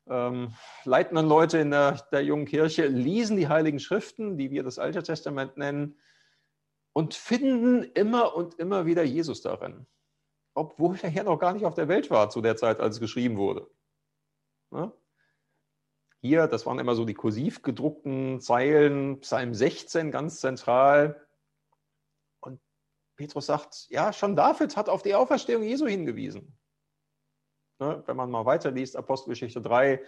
ähm, 0.08 0.54
leitenden 0.84 1.28
Leute 1.28 1.60
in 1.60 1.72
der, 1.72 2.06
der 2.12 2.24
jungen 2.24 2.46
Kirche, 2.46 2.88
lesen 2.88 3.38
die 3.38 3.48
Heiligen 3.48 3.80
Schriften, 3.80 4.38
die 4.38 4.52
wir 4.52 4.64
das 4.64 4.80
Alte 4.80 5.02
Testament 5.02 5.58
nennen, 5.58 5.98
und 6.94 7.14
finden 7.14 7.84
immer 7.84 8.36
und 8.36 8.56
immer 8.56 8.86
wieder 8.86 9.04
Jesus 9.04 9.42
darin. 9.42 9.88
Obwohl 10.54 10.98
er 11.02 11.10
ja 11.10 11.24
noch 11.24 11.40
gar 11.40 11.54
nicht 11.54 11.66
auf 11.66 11.74
der 11.74 11.88
Welt 11.88 12.12
war 12.12 12.30
zu 12.30 12.42
der 12.42 12.56
Zeit, 12.56 12.80
als 12.80 12.96
es 12.96 13.02
geschrieben 13.02 13.38
wurde. 13.38 13.68
Ja? 14.72 14.92
Hier, 16.22 16.48
das 16.48 16.66
waren 16.66 16.80
immer 16.80 16.96
so 16.96 17.04
die 17.04 17.16
kursiv 17.16 17.64
gedruckten 17.64 18.40
Zeilen, 18.40 19.20
Psalm 19.22 19.54
16 19.54 20.12
ganz 20.12 20.40
zentral. 20.40 21.28
Petrus 23.24 23.46
sagt, 23.46 23.88
ja, 23.90 24.12
schon 24.12 24.36
David 24.36 24.76
hat 24.76 24.90
auf 24.90 25.02
die 25.02 25.16
Auferstehung 25.16 25.64
Jesu 25.64 25.88
hingewiesen. 25.88 26.58
Ne, 27.80 28.04
wenn 28.06 28.18
man 28.18 28.30
mal 28.30 28.46
weiterliest, 28.46 28.98
Apostelgeschichte 28.98 29.62
3, 29.62 30.04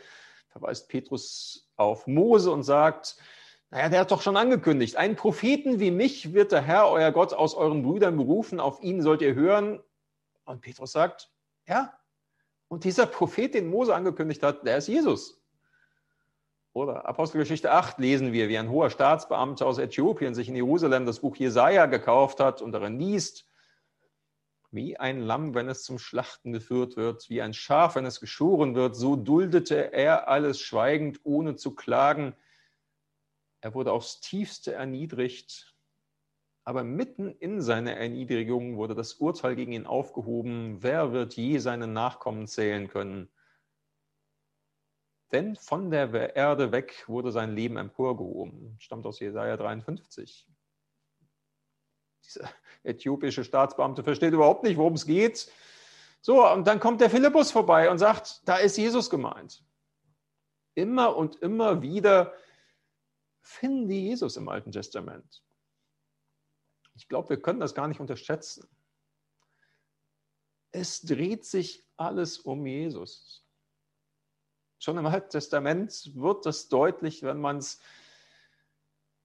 verweist 0.50 0.90
Petrus 0.90 1.72
auf 1.78 2.08
Mose 2.08 2.52
und 2.52 2.64
sagt, 2.64 3.16
naja, 3.70 3.88
der 3.88 4.02
hat 4.02 4.12
doch 4.12 4.22
schon 4.22 4.36
angekündigt, 4.36 4.98
einen 4.98 5.16
Propheten 5.16 5.80
wie 5.80 5.92
mich 5.92 6.34
wird 6.34 6.52
der 6.52 6.62
Herr, 6.62 6.90
euer 6.90 7.14
Gott, 7.14 7.34
aus 7.34 7.56
euren 7.56 7.84
Brüdern 7.84 8.18
berufen, 8.18 8.60
auf 8.60 8.84
ihn 8.84 9.02
sollt 9.02 9.22
ihr 9.22 9.34
hören. 9.34 9.82
Und 10.44 10.60
Petrus 10.60 10.92
sagt, 10.92 11.32
ja, 11.70 11.98
und 12.68 12.84
dieser 12.84 13.06
Prophet, 13.06 13.54
den 13.54 13.70
Mose 13.70 13.96
angekündigt 13.96 14.44
hat, 14.44 14.66
der 14.68 14.78
ist 14.78 14.90
Jesus. 14.90 15.42
Oder 16.76 17.06
Apostelgeschichte 17.06 17.72
8 17.72 18.00
lesen 18.00 18.34
wir, 18.34 18.50
wie 18.50 18.58
ein 18.58 18.70
hoher 18.70 18.90
Staatsbeamter 18.90 19.66
aus 19.66 19.78
Äthiopien 19.78 20.36
sich 20.36 20.50
in 20.50 20.58
Jerusalem 20.58 21.06
das 21.06 21.22
Buch 21.22 21.38
Jesaja 21.38 21.86
gekauft 21.86 22.42
hat 22.42 22.62
und 22.62 22.74
darin 22.74 23.00
liest, 23.00 23.48
wie 24.72 24.98
ein 24.98 25.22
Lamm, 25.22 25.56
wenn 25.56 25.70
es 25.70 25.84
zum 25.86 26.00
Schlachten 26.00 26.52
geführt 26.52 26.98
wird, 26.98 27.30
wie 27.30 27.42
ein 27.42 27.54
Schaf, 27.54 27.96
wenn 27.96 28.06
es 28.06 28.20
geschoren 28.20 28.76
wird, 28.76 28.98
so 28.98 29.16
duldete 29.16 29.94
er 29.94 30.28
alles 30.28 30.60
schweigend, 30.60 31.22
ohne 31.24 31.56
zu 31.56 31.74
klagen. 31.74 32.36
Er 33.62 33.74
wurde 33.74 33.94
aufs 33.94 34.20
tiefste 34.20 34.74
erniedrigt, 34.74 35.78
aber 36.66 36.84
mitten 36.84 37.32
in 37.32 37.62
seiner 37.62 37.94
Erniedrigung 37.94 38.76
wurde 38.76 38.96
das 38.96 39.14
Urteil 39.14 39.56
gegen 39.56 39.72
ihn 39.72 39.86
aufgehoben. 39.86 40.84
Wer 40.84 41.14
wird 41.14 41.36
je 41.36 41.58
seinen 41.60 41.94
Nachkommen 41.94 42.48
zählen 42.48 42.90
können? 42.90 43.30
Denn 45.32 45.56
von 45.56 45.90
der 45.90 46.36
Erde 46.36 46.72
weg 46.72 47.04
wurde 47.08 47.32
sein 47.32 47.56
Leben 47.56 47.78
emporgehoben. 47.78 48.76
Stammt 48.80 49.06
aus 49.06 49.20
Jesaja 49.20 49.58
53. 49.58 50.48
Dieser 52.24 52.50
äthiopische 52.84 53.44
Staatsbeamte 53.44 54.04
versteht 54.04 54.34
überhaupt 54.34 54.64
nicht, 54.64 54.78
worum 54.78 54.94
es 54.94 55.06
geht. 55.06 55.52
So, 56.22 56.48
und 56.48 56.66
dann 56.66 56.80
kommt 56.80 57.02
der 57.02 57.10
Philippus 57.10 57.52
vorbei 57.52 57.90
und 57.90 57.98
sagt, 57.98 58.48
da 58.48 58.58
ist 58.58 58.78
Jesus 58.78 59.10
gemeint. 59.10 59.64
Immer 60.74 61.16
und 61.16 61.36
immer 61.38 61.82
wieder 61.82 62.34
finden 63.42 63.88
die 63.88 64.08
Jesus 64.08 64.38
im 64.38 64.50
Alten 64.50 64.72
Testament. 64.72 65.44
Ich 66.96 67.08
glaube, 67.08 67.30
wir 67.30 67.42
können 67.42 67.60
das 67.60 67.76
gar 67.76 67.88
nicht 67.88 68.00
unterschätzen. 68.00 68.68
Es 70.72 71.02
dreht 71.02 71.46
sich 71.46 71.88
alles 71.96 72.40
um 72.40 72.66
Jesus. 72.66 73.45
Schon 74.86 75.00
im 75.00 75.08
Alten 75.08 75.32
Testament 75.32 76.12
wird 76.14 76.46
das 76.46 76.70
deutlich, 76.70 77.24
wenn 77.24 77.42
man 77.42 77.58
es 77.58 77.82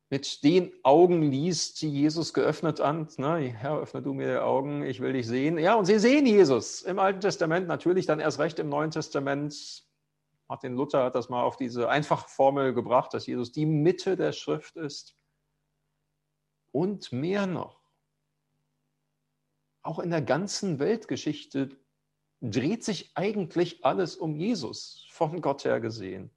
mit 0.09 0.43
den 0.43 0.73
Augen 0.85 1.21
liest, 1.21 1.83
die 1.83 1.91
Jesus 1.91 2.33
geöffnet 2.33 2.81
hat. 2.81 3.19
Ne? 3.19 3.41
Herr, 3.41 3.79
öffne 3.79 4.01
du 4.01 4.15
mir 4.15 4.33
die 4.33 4.39
Augen, 4.39 4.83
ich 4.83 5.01
will 5.01 5.13
dich 5.13 5.27
sehen. 5.27 5.59
Ja, 5.59 5.75
und 5.75 5.85
sie 5.85 5.99
sehen 5.99 6.25
Jesus 6.25 6.81
im 6.81 6.99
Alten 6.99 7.21
Testament, 7.21 7.69
natürlich 7.69 8.07
dann 8.07 8.21
erst 8.21 8.39
recht 8.39 8.59
im 8.59 8.71
Neuen 8.71 8.91
Testament. 8.91 9.85
Martin 10.49 10.77
Luther 10.77 11.05
hat 11.05 11.15
das 11.15 11.29
mal 11.29 11.43
auf 11.43 11.59
diese 11.59 11.91
einfache 11.91 12.31
Formel 12.31 12.73
gebracht, 12.73 13.13
dass 13.13 13.27
Jesus 13.27 13.53
die 13.53 13.67
Mitte 13.67 14.17
der 14.17 14.33
Schrift 14.33 14.79
ist. 14.79 15.15
Und 16.73 17.13
mehr 17.13 17.47
noch. 17.47 17.83
Auch 19.83 19.99
in 19.99 20.09
der 20.09 20.23
ganzen 20.23 20.79
Weltgeschichte 20.79 21.69
dreht 22.41 22.85
sich 22.85 23.13
eigentlich 23.15 23.85
alles 23.85 24.17
um 24.17 24.35
Jesus, 24.37 25.07
von 25.11 25.41
Gott 25.41 25.65
her 25.65 25.81
gesehen. 25.81 26.31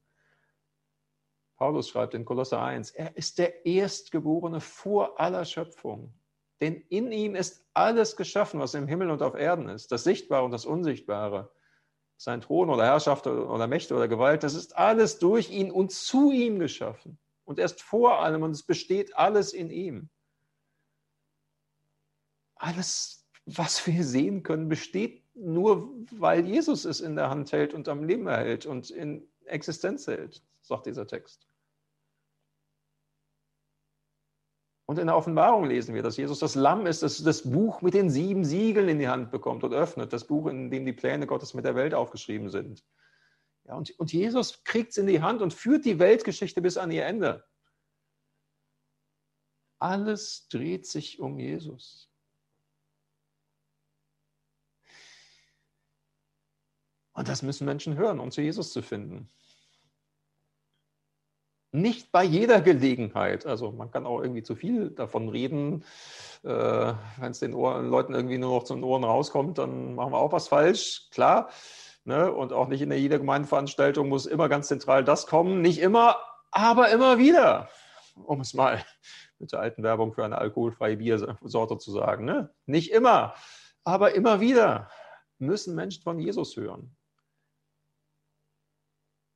Paulus 1.55 1.89
schreibt 1.89 2.13
in 2.13 2.25
Kolosser 2.25 2.61
1, 2.61 2.91
er 2.91 3.15
ist 3.15 3.37
der 3.37 3.65
Erstgeborene 3.65 4.59
vor 4.59 5.19
aller 5.19 5.45
Schöpfung. 5.45 6.13
Denn 6.59 6.75
in 6.89 7.11
ihm 7.11 7.35
ist 7.35 7.65
alles 7.73 8.15
geschaffen, 8.15 8.59
was 8.59 8.73
im 8.73 8.87
Himmel 8.87 9.11
und 9.11 9.21
auf 9.21 9.35
Erden 9.35 9.69
ist, 9.69 9.91
das 9.91 10.03
Sichtbare 10.03 10.43
und 10.45 10.51
das 10.51 10.65
Unsichtbare. 10.65 11.51
Sein 12.17 12.41
Thron 12.41 12.69
oder 12.69 12.85
Herrschaft 12.85 13.27
oder 13.27 13.67
Mächte 13.67 13.95
oder 13.95 14.07
Gewalt, 14.07 14.43
das 14.43 14.55
ist 14.55 14.75
alles 14.77 15.19
durch 15.19 15.49
ihn 15.49 15.71
und 15.71 15.91
zu 15.91 16.31
ihm 16.31 16.59
geschaffen. 16.59 17.17
Und 17.43 17.59
er 17.59 17.65
ist 17.65 17.81
vor 17.81 18.19
allem 18.19 18.43
und 18.43 18.51
es 18.51 18.63
besteht 18.63 19.15
alles 19.17 19.53
in 19.53 19.69
ihm. 19.69 20.09
Alles, 22.55 23.27
was 23.45 23.85
wir 23.87 24.03
sehen 24.05 24.43
können, 24.43 24.69
besteht 24.69 25.22
nur 25.35 25.91
weil 26.11 26.45
Jesus 26.45 26.85
es 26.85 27.01
in 27.01 27.15
der 27.15 27.29
Hand 27.29 27.51
hält 27.51 27.73
und 27.73 27.87
am 27.87 28.03
Leben 28.03 28.27
erhält 28.27 28.65
und 28.65 28.89
in 28.89 29.27
Existenz 29.45 30.07
hält, 30.07 30.43
sagt 30.61 30.85
dieser 30.85 31.07
Text. 31.07 31.47
Und 34.85 34.99
in 34.99 35.07
der 35.07 35.15
Offenbarung 35.15 35.65
lesen 35.65 35.95
wir, 35.95 36.03
dass 36.03 36.17
Jesus 36.17 36.39
das 36.39 36.55
Lamm 36.55 36.85
ist, 36.85 37.03
das 37.03 37.23
das 37.23 37.49
Buch 37.49 37.81
mit 37.81 37.93
den 37.93 38.09
sieben 38.09 38.43
Siegeln 38.43 38.89
in 38.89 38.99
die 38.99 39.07
Hand 39.07 39.31
bekommt 39.31 39.63
und 39.63 39.73
öffnet, 39.73 40.11
das 40.11 40.27
Buch, 40.27 40.47
in 40.47 40.69
dem 40.69 40.85
die 40.85 40.93
Pläne 40.93 41.25
Gottes 41.25 41.53
mit 41.53 41.65
der 41.65 41.75
Welt 41.75 41.93
aufgeschrieben 41.93 42.49
sind. 42.49 42.83
Ja, 43.65 43.75
und, 43.75 43.97
und 43.97 44.11
Jesus 44.11 44.63
kriegt 44.65 44.91
es 44.91 44.97
in 44.97 45.07
die 45.07 45.21
Hand 45.21 45.41
und 45.41 45.53
führt 45.53 45.85
die 45.85 45.99
Weltgeschichte 45.99 46.61
bis 46.61 46.77
an 46.77 46.91
ihr 46.91 47.05
Ende. 47.05 47.45
Alles 49.79 50.47
dreht 50.49 50.85
sich 50.85 51.19
um 51.19 51.39
Jesus. 51.39 52.12
Und 57.13 57.29
das 57.29 57.43
müssen 57.43 57.65
Menschen 57.65 57.95
hören, 57.95 58.19
um 58.19 58.31
zu 58.31 58.41
Jesus 58.41 58.73
zu 58.73 58.81
finden. 58.81 59.29
Nicht 61.71 62.11
bei 62.11 62.23
jeder 62.23 62.61
Gelegenheit. 62.61 63.47
Also 63.47 63.71
man 63.71 63.89
kann 63.89 64.05
auch 64.05 64.21
irgendwie 64.21 64.43
zu 64.43 64.55
viel 64.55 64.91
davon 64.91 65.29
reden. 65.29 65.83
Äh, 66.43 66.47
Wenn 67.17 67.31
es 67.31 67.39
den 67.39 67.55
Ohren, 67.55 67.89
Leuten 67.89 68.13
irgendwie 68.13 68.37
nur 68.37 68.55
noch 68.57 68.63
zu 68.63 68.75
den 68.75 68.83
Ohren 68.83 69.03
rauskommt, 69.03 69.57
dann 69.57 69.95
machen 69.95 70.11
wir 70.11 70.19
auch 70.19 70.31
was 70.31 70.49
falsch, 70.49 71.07
klar. 71.09 71.49
Ne? 72.05 72.31
Und 72.31 72.53
auch 72.53 72.67
nicht 72.67 72.81
in 72.81 72.91
jeder 72.91 73.17
Gemeindeveranstaltung 73.17 74.07
muss 74.07 74.27
immer 74.27 74.49
ganz 74.49 74.67
zentral 74.67 75.03
das 75.03 75.25
kommen. 75.25 75.61
Nicht 75.61 75.79
immer, 75.79 76.17
aber 76.51 76.89
immer 76.89 77.17
wieder. 77.17 77.69
Um 78.23 78.41
es 78.41 78.53
mal 78.53 78.83
mit 79.39 79.51
der 79.51 79.59
alten 79.59 79.81
Werbung 79.81 80.13
für 80.13 80.23
eine 80.23 80.37
alkoholfreie 80.37 80.97
Biersorte 80.97 81.77
zu 81.79 81.91
sagen. 81.91 82.25
Ne? 82.25 82.53
Nicht 82.67 82.91
immer, 82.91 83.33
aber 83.83 84.13
immer 84.13 84.39
wieder 84.39 84.89
müssen 85.39 85.73
Menschen 85.75 86.03
von 86.03 86.19
Jesus 86.19 86.55
hören. 86.55 86.95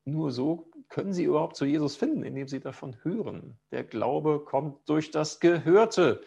Nur 0.08 0.32
so 0.32 0.72
können 0.88 1.12
sie 1.12 1.26
überhaupt 1.26 1.58
zu 1.58 1.66
Jesus 1.66 1.98
finden, 1.98 2.24
indem 2.24 2.48
sie 2.48 2.62
davon 2.62 2.96
hören. 3.04 3.60
Der 3.72 3.84
Glaube 3.84 4.40
kommt 4.40 4.88
durch 4.88 5.12
das 5.12 5.42
Gehörte, 5.42 6.24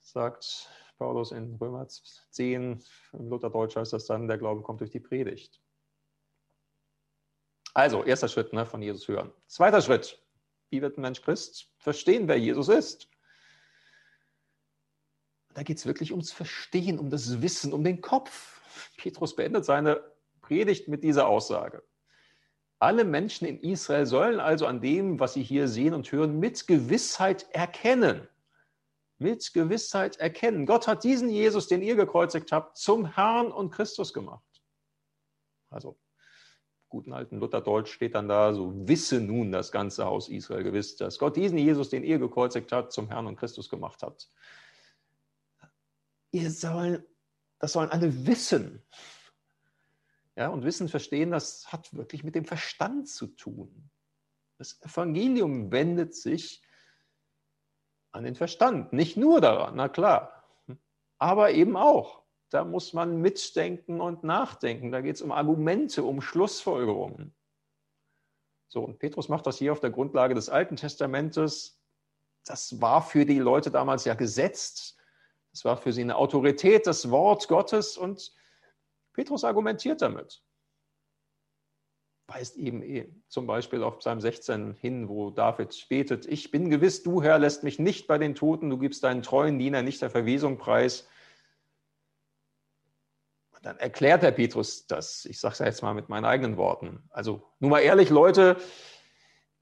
sagt 0.00 0.68
Paulus 0.98 1.30
in 1.30 1.54
Römer 1.54 1.86
10. 1.86 2.82
Im 3.12 3.28
Lutherdeutsch 3.28 3.76
heißt 3.76 3.92
das 3.92 4.06
dann, 4.06 4.26
der 4.26 4.36
Glaube 4.36 4.62
kommt 4.62 4.80
durch 4.80 4.90
die 4.90 4.98
Predigt. 4.98 5.62
Also, 7.72 8.02
erster 8.02 8.26
Schritt 8.26 8.52
ne, 8.52 8.66
von 8.66 8.82
Jesus 8.82 9.06
hören. 9.06 9.32
Zweiter 9.46 9.80
Schritt, 9.80 10.20
wie 10.70 10.82
wird 10.82 10.98
ein 10.98 11.02
Mensch 11.02 11.22
Christ? 11.22 11.72
Verstehen, 11.78 12.26
wer 12.26 12.36
Jesus 12.36 12.68
ist. 12.68 13.08
Da 15.54 15.62
geht 15.62 15.78
es 15.78 15.86
wirklich 15.86 16.10
ums 16.10 16.32
Verstehen, 16.32 16.98
um 16.98 17.10
das 17.10 17.42
Wissen, 17.42 17.72
um 17.72 17.84
den 17.84 18.00
Kopf. 18.00 18.60
Petrus 18.96 19.36
beendet 19.36 19.64
seine 19.64 20.02
Predigt 20.40 20.88
mit 20.88 21.04
dieser 21.04 21.28
Aussage. 21.28 21.84
Alle 22.80 23.04
Menschen 23.04 23.46
in 23.46 23.58
Israel 23.60 24.06
sollen 24.06 24.38
also 24.38 24.66
an 24.66 24.80
dem, 24.80 25.18
was 25.18 25.34
sie 25.34 25.42
hier 25.42 25.66
sehen 25.66 25.94
und 25.94 26.10
hören, 26.12 26.38
mit 26.38 26.66
Gewissheit 26.66 27.46
erkennen. 27.50 28.28
Mit 29.18 29.52
Gewissheit 29.52 30.16
erkennen. 30.18 30.64
Gott 30.64 30.86
hat 30.86 31.02
diesen 31.02 31.28
Jesus, 31.28 31.66
den 31.66 31.82
ihr 31.82 31.96
gekreuzigt 31.96 32.52
habt, 32.52 32.76
zum 32.76 33.14
Herrn 33.14 33.50
und 33.50 33.72
Christus 33.72 34.12
gemacht. 34.12 34.44
Also, 35.70 35.98
guten 36.88 37.12
alten 37.12 37.38
Lutherdeutsch 37.38 37.92
steht 37.92 38.14
dann 38.14 38.28
da, 38.28 38.54
so 38.54 38.72
wisse 38.86 39.20
nun 39.20 39.50
das 39.50 39.72
ganze 39.72 40.04
Haus 40.04 40.28
Israel 40.28 40.62
gewiss, 40.62 40.94
dass 40.94 41.18
Gott 41.18 41.36
diesen 41.36 41.58
Jesus, 41.58 41.90
den 41.90 42.04
ihr 42.04 42.20
gekreuzigt 42.20 42.70
habt, 42.70 42.92
zum 42.92 43.08
Herrn 43.08 43.26
und 43.26 43.36
Christus 43.36 43.68
gemacht 43.68 44.02
hat. 44.02 44.28
Ihr 46.30 46.52
soll, 46.52 47.04
das 47.58 47.72
sollen 47.72 47.90
alle 47.90 48.26
wissen. 48.26 48.84
Ja, 50.38 50.50
und 50.50 50.62
Wissen 50.62 50.88
verstehen, 50.88 51.32
das 51.32 51.72
hat 51.72 51.92
wirklich 51.92 52.22
mit 52.22 52.36
dem 52.36 52.44
Verstand 52.44 53.08
zu 53.08 53.26
tun. 53.26 53.90
Das 54.56 54.80
Evangelium 54.82 55.72
wendet 55.72 56.14
sich 56.14 56.62
an 58.12 58.22
den 58.22 58.36
Verstand, 58.36 58.92
nicht 58.92 59.16
nur 59.16 59.40
daran, 59.40 59.74
na 59.74 59.88
klar, 59.88 60.44
aber 61.18 61.50
eben 61.50 61.76
auch. 61.76 62.22
Da 62.50 62.64
muss 62.64 62.92
man 62.92 63.20
mitdenken 63.20 64.00
und 64.00 64.22
nachdenken. 64.22 64.92
Da 64.92 65.00
geht 65.00 65.16
es 65.16 65.22
um 65.22 65.32
Argumente, 65.32 66.04
um 66.04 66.22
Schlussfolgerungen. 66.22 67.34
So, 68.68 68.84
und 68.84 69.00
Petrus 69.00 69.28
macht 69.28 69.44
das 69.44 69.58
hier 69.58 69.72
auf 69.72 69.80
der 69.80 69.90
Grundlage 69.90 70.36
des 70.36 70.48
Alten 70.48 70.76
Testamentes. 70.76 71.82
Das 72.44 72.80
war 72.80 73.02
für 73.02 73.26
die 73.26 73.40
Leute 73.40 73.72
damals 73.72 74.04
ja 74.04 74.14
gesetzt. 74.14 74.96
Das 75.50 75.64
war 75.64 75.76
für 75.76 75.92
sie 75.92 76.02
eine 76.02 76.14
Autorität, 76.14 76.86
das 76.86 77.10
Wort 77.10 77.48
Gottes. 77.48 77.98
Und 77.98 78.32
Petrus 79.18 79.42
argumentiert 79.42 80.00
damit. 80.00 80.44
Weist 82.28 82.56
eben 82.56 82.84
eh 82.84 83.12
zum 83.26 83.48
Beispiel 83.48 83.82
auf 83.82 83.98
Psalm 83.98 84.20
16 84.20 84.74
hin, 84.74 85.08
wo 85.08 85.30
David 85.30 85.88
betet, 85.88 86.24
ich 86.26 86.52
bin 86.52 86.70
gewiss, 86.70 87.02
du 87.02 87.20
Herr 87.20 87.40
lässt 87.40 87.64
mich 87.64 87.80
nicht 87.80 88.06
bei 88.06 88.16
den 88.16 88.36
Toten, 88.36 88.70
du 88.70 88.78
gibst 88.78 89.02
deinen 89.02 89.24
treuen 89.24 89.58
Diener 89.58 89.82
nicht 89.82 90.00
der 90.02 90.10
Verwesung 90.10 90.56
preis. 90.56 91.08
Und 93.50 93.66
dann 93.66 93.76
erklärt 93.78 94.22
der 94.22 94.30
Petrus 94.30 94.86
das. 94.86 95.24
Ich 95.24 95.40
sage 95.40 95.54
es 95.54 95.58
jetzt 95.58 95.82
mal 95.82 95.94
mit 95.94 96.08
meinen 96.08 96.24
eigenen 96.24 96.56
Worten. 96.56 97.02
Also 97.10 97.42
nur 97.58 97.70
mal 97.70 97.80
ehrlich, 97.80 98.10
Leute, 98.10 98.56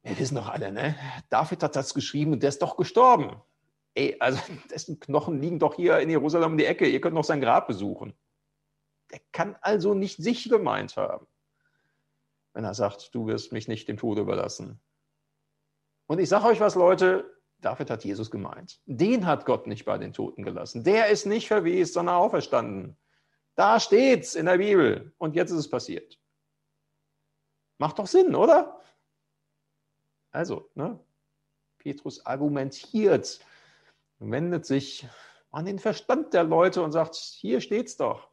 wir 0.03 0.19
wissen 0.19 0.35
doch 0.35 0.51
alle, 0.51 0.71
ne? 0.71 0.97
David 1.31 1.63
hat 1.63 1.77
das 1.77 1.95
geschrieben 1.95 2.35
und 2.35 2.43
der 2.43 2.51
ist 2.51 2.61
doch 2.61 2.77
gestorben. 2.77 3.41
Ey, 3.95 4.17
also 4.21 4.39
dessen 4.71 5.01
Knochen 5.01 5.41
liegen 5.41 5.59
doch 5.59 5.77
hier 5.77 5.99
in 6.01 6.11
Jerusalem 6.11 6.53
um 6.53 6.59
die 6.59 6.67
Ecke. 6.67 6.87
Ihr 6.87 7.01
könnt 7.01 7.15
noch 7.15 7.25
sein 7.25 7.41
Grab 7.41 7.69
besuchen. 7.69 8.13
Der 9.17 9.23
kann 9.33 9.57
also 9.63 9.95
nicht 9.95 10.19
sich 10.19 10.47
gemeint 10.51 10.99
haben, 10.99 11.27
wenn 12.53 12.65
er 12.65 12.75
sagt, 12.75 13.15
du 13.15 13.27
wirst 13.27 13.51
mich 13.51 13.67
nicht 13.67 13.89
dem 13.89 13.97
Tode 13.97 14.21
überlassen. 14.21 14.79
Und 16.07 16.19
ich 16.19 16.29
sage 16.29 16.49
euch 16.49 16.61
was, 16.61 16.75
Leute, 16.75 17.25
David 17.63 17.89
hat 17.89 18.05
Jesus 18.05 18.31
gemeint. 18.31 18.79
Den 18.85 19.25
hat 19.25 19.47
Gott 19.47 19.67
nicht 19.67 19.87
bei 19.87 19.97
den 19.97 20.13
Toten 20.13 20.43
gelassen. 20.43 20.85
Der 20.85 21.09
ist 21.09 21.25
nicht 21.25 21.49
verwest, 21.49 21.95
sondern 21.95 22.17
auferstanden. 22.17 22.99
Da 23.55 23.81
steht's 23.81 24.35
in 24.35 24.45
der 24.45 24.59
Bibel. 24.59 25.15
Und 25.17 25.35
jetzt 25.35 25.51
ist 25.51 25.61
es 25.61 25.71
passiert. 25.71 26.21
Macht 27.79 27.99
doch 27.99 28.07
Sinn, 28.07 28.35
oder? 28.35 28.79
Also, 30.31 30.69
ne? 30.75 31.01
Petrus 31.79 32.27
argumentiert, 32.27 33.41
wendet 34.19 34.67
sich 34.67 35.09
an 35.53 35.65
den 35.65 35.79
Verstand 35.79 36.35
der 36.35 36.45
Leute 36.45 36.83
und 36.83 36.93
sagt, 36.93 37.15
hier 37.15 37.63
steht's 37.63 37.97
doch 37.97 38.29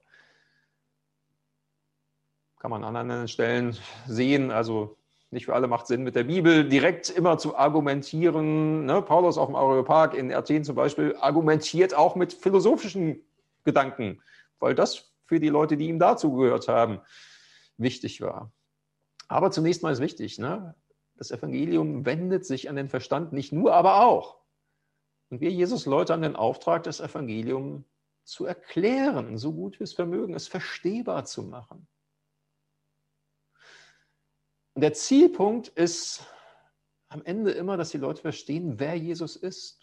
kann 2.63 2.71
man 2.71 2.85
an 2.85 2.95
anderen 2.95 3.27
Stellen 3.27 3.77
sehen. 4.07 4.49
Also 4.49 4.95
nicht 5.31 5.47
für 5.47 5.53
alle 5.53 5.67
macht 5.67 5.85
Sinn, 5.85 6.03
mit 6.03 6.15
der 6.15 6.23
Bibel 6.23 6.69
direkt 6.69 7.09
immer 7.09 7.37
zu 7.37 7.57
argumentieren. 7.57 8.85
Ne? 8.85 9.01
Paulus 9.01 9.37
auf 9.37 9.47
dem 9.47 9.55
Areopag 9.55 10.13
in 10.13 10.33
Athen 10.33 10.63
zum 10.63 10.73
Beispiel 10.73 11.13
argumentiert 11.19 11.93
auch 11.93 12.15
mit 12.15 12.31
philosophischen 12.31 13.21
Gedanken, 13.65 14.21
weil 14.59 14.75
das 14.75 15.11
für 15.25 15.41
die 15.41 15.49
Leute, 15.49 15.75
die 15.75 15.89
ihm 15.89 15.99
dazugehört 15.99 16.69
haben, 16.69 17.01
wichtig 17.75 18.21
war. 18.21 18.49
Aber 19.27 19.51
zunächst 19.51 19.83
mal 19.83 19.91
ist 19.91 19.99
wichtig, 19.99 20.39
ne? 20.39 20.73
das 21.17 21.31
Evangelium 21.31 22.05
wendet 22.05 22.45
sich 22.45 22.69
an 22.69 22.77
den 22.77 22.87
Verstand 22.87 23.33
nicht 23.33 23.51
nur, 23.51 23.73
aber 23.73 24.05
auch. 24.05 24.37
Und 25.29 25.41
wir 25.41 25.51
Jesus-Leute 25.51 26.13
haben 26.13 26.21
den 26.21 26.37
Auftrag, 26.37 26.83
das 26.83 27.01
Evangelium 27.01 27.83
zu 28.23 28.45
erklären, 28.45 29.37
so 29.37 29.51
gut 29.51 29.81
wir 29.81 29.83
es 29.83 29.93
vermögen, 29.93 30.33
es 30.33 30.47
verstehbar 30.47 31.25
zu 31.25 31.43
machen. 31.43 31.89
Und 34.73 34.81
der 34.81 34.93
Zielpunkt 34.93 35.67
ist 35.69 36.25
am 37.09 37.23
Ende 37.25 37.51
immer, 37.51 37.77
dass 37.77 37.91
die 37.91 37.97
Leute 37.97 38.21
verstehen, 38.21 38.79
wer 38.79 38.95
Jesus 38.95 39.35
ist. 39.35 39.81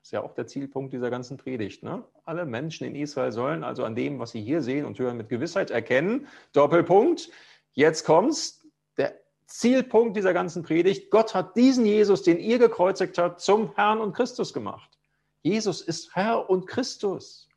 Das 0.00 0.08
ist 0.08 0.12
ja 0.12 0.22
auch 0.22 0.34
der 0.34 0.48
Zielpunkt 0.48 0.92
dieser 0.92 1.10
ganzen 1.10 1.36
Predigt. 1.36 1.84
Ne? 1.84 2.04
Alle 2.24 2.44
Menschen 2.44 2.88
in 2.88 2.96
Israel 2.96 3.30
sollen 3.30 3.62
also 3.62 3.84
an 3.84 3.94
dem, 3.94 4.18
was 4.18 4.32
sie 4.32 4.42
hier 4.42 4.62
sehen 4.62 4.84
und 4.84 4.98
hören, 4.98 5.16
mit 5.16 5.28
Gewissheit 5.28 5.70
erkennen. 5.70 6.26
Doppelpunkt. 6.52 7.30
Jetzt 7.72 8.04
kommt's. 8.04 8.66
Der 8.96 9.16
Zielpunkt 9.46 10.16
dieser 10.16 10.32
ganzen 10.32 10.64
Predigt. 10.64 11.10
Gott 11.12 11.34
hat 11.36 11.54
diesen 11.56 11.86
Jesus, 11.86 12.22
den 12.24 12.40
ihr 12.40 12.58
gekreuzigt 12.58 13.16
habt, 13.16 13.40
zum 13.40 13.74
Herrn 13.76 14.00
und 14.00 14.12
Christus 14.12 14.52
gemacht. 14.52 14.98
Jesus 15.42 15.82
ist 15.82 16.16
Herr 16.16 16.50
und 16.50 16.66
Christus. 16.66 17.48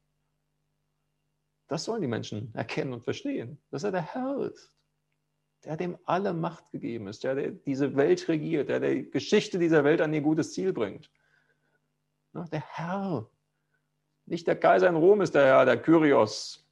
Das 1.67 1.83
sollen 1.83 2.01
die 2.01 2.07
Menschen 2.07 2.53
erkennen 2.53 2.93
und 2.93 3.03
verstehen, 3.03 3.59
dass 3.71 3.83
er 3.83 3.91
der 3.91 4.13
Herr 4.13 4.37
ist 4.37 4.74
der 5.65 5.77
dem 5.77 5.97
alle 6.05 6.33
Macht 6.33 6.71
gegeben 6.71 7.07
ist, 7.07 7.23
der, 7.23 7.35
der 7.35 7.51
diese 7.51 7.95
Welt 7.95 8.27
regiert, 8.27 8.69
der 8.69 8.79
die 8.79 9.09
Geschichte 9.09 9.57
dieser 9.57 9.83
Welt 9.83 9.99
an 9.99 10.13
ihr 10.13 10.21
gutes 10.21 10.53
Ziel 10.53 10.71
bringt. 10.73 11.09
Der 12.33 12.61
Herr. 12.61 13.27
Nicht 14.25 14.47
der 14.47 14.59
Kaiser 14.59 14.89
in 14.89 14.95
Rom 14.95 15.21
ist 15.21 15.33
der 15.33 15.45
Herr, 15.45 15.65
der 15.65 15.81
Kyrios, 15.81 16.67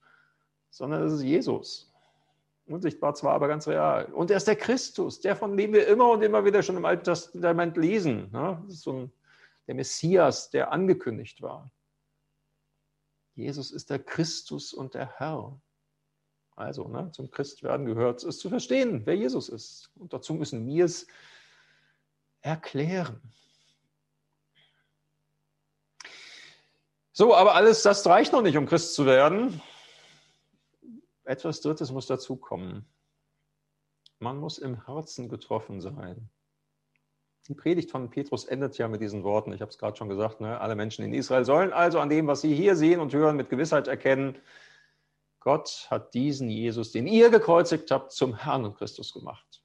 sondern 0.70 1.04
es 1.04 1.14
ist 1.14 1.24
Jesus. 1.24 1.92
Unsichtbar 2.66 3.14
zwar, 3.16 3.34
aber 3.34 3.48
ganz 3.48 3.68
real. 3.68 4.06
Und 4.14 4.32
er 4.32 4.38
ist 4.38 4.48
der 4.48 4.56
Christus, 4.56 5.20
der, 5.22 5.36
von 5.36 5.58
dem 5.58 5.74
wir 5.74 5.88
immer 5.88 6.12
und 6.12 6.22
immer 6.22 6.46
wieder 6.46 6.64
schon 6.64 6.78
im 6.78 6.86
Alten 6.86 7.04
Testament 7.04 7.78
lesen. 7.78 8.30
Das 8.32 8.66
ist 8.68 8.82
so 8.82 8.94
ein, 8.94 9.12
der 9.68 9.76
Messias, 9.76 10.50
der 10.50 10.72
angekündigt 10.72 11.42
war. 11.42 11.72
Jesus 13.36 13.72
ist 13.72 13.90
der 13.90 14.00
Christus 14.00 14.74
und 14.74 14.94
der 14.94 15.18
Herr. 15.18 15.60
Also 16.56 16.88
ne, 16.88 17.10
zum 17.12 17.32
Christwerden 17.32 17.86
gehört 17.86 18.24
es 18.24 18.40
zu 18.40 18.50
verstehen, 18.50 19.06
wer 19.06 19.16
Jesus 19.16 19.50
ist. 19.50 19.92
Und 19.96 20.14
dazu 20.14 20.34
müssen 20.34 20.66
wir 20.68 20.86
es 20.86 21.08
erklären. 22.42 23.22
So, 27.12 27.36
aber 27.36 27.56
alles 27.56 27.84
das 27.84 28.06
reicht 28.08 28.34
noch 28.34 28.42
nicht, 28.42 28.58
um 28.58 28.66
Christ 28.66 28.96
zu 28.96 29.06
werden. 29.06 29.62
Etwas 31.26 31.62
Drittes 31.62 31.92
muss 31.92 32.08
dazukommen. 32.08 32.86
Man 34.20 34.38
muss 34.38 34.58
im 34.58 34.86
Herzen 34.86 35.30
getroffen 35.30 35.80
sein. 35.80 36.30
Die 37.48 37.54
Predigt 37.54 37.92
von 37.92 38.10
Petrus 38.10 38.46
endet 38.46 38.78
ja 38.78 38.88
mit 38.88 39.02
diesen 39.02 39.24
Worten. 39.24 39.52
Ich 39.52 39.62
habe 39.62 39.70
es 39.70 39.78
gerade 39.78 39.98
schon 39.98 40.10
gesagt, 40.10 40.40
ne? 40.40 40.60
alle 40.60 40.76
Menschen 40.76 41.04
in 41.04 41.14
Israel 41.14 41.44
sollen 41.46 41.74
also 41.74 42.00
an 42.00 42.10
dem, 42.10 42.26
was 42.26 42.42
sie 42.42 42.56
hier 42.56 42.76
sehen 42.76 43.00
und 43.00 43.14
hören, 43.14 43.36
mit 43.36 43.50
Gewissheit 43.50 43.88
erkennen, 43.88 44.38
Gott 45.44 45.88
hat 45.90 46.14
diesen 46.14 46.50
Jesus, 46.50 46.94
den 46.94 47.06
ihr 47.06 47.30
gekreuzigt 47.30 47.92
habt, 47.92 48.14
zum 48.14 48.34
Herrn 48.34 48.64
und 48.64 48.78
Christus 48.78 49.12
gemacht. 49.12 49.62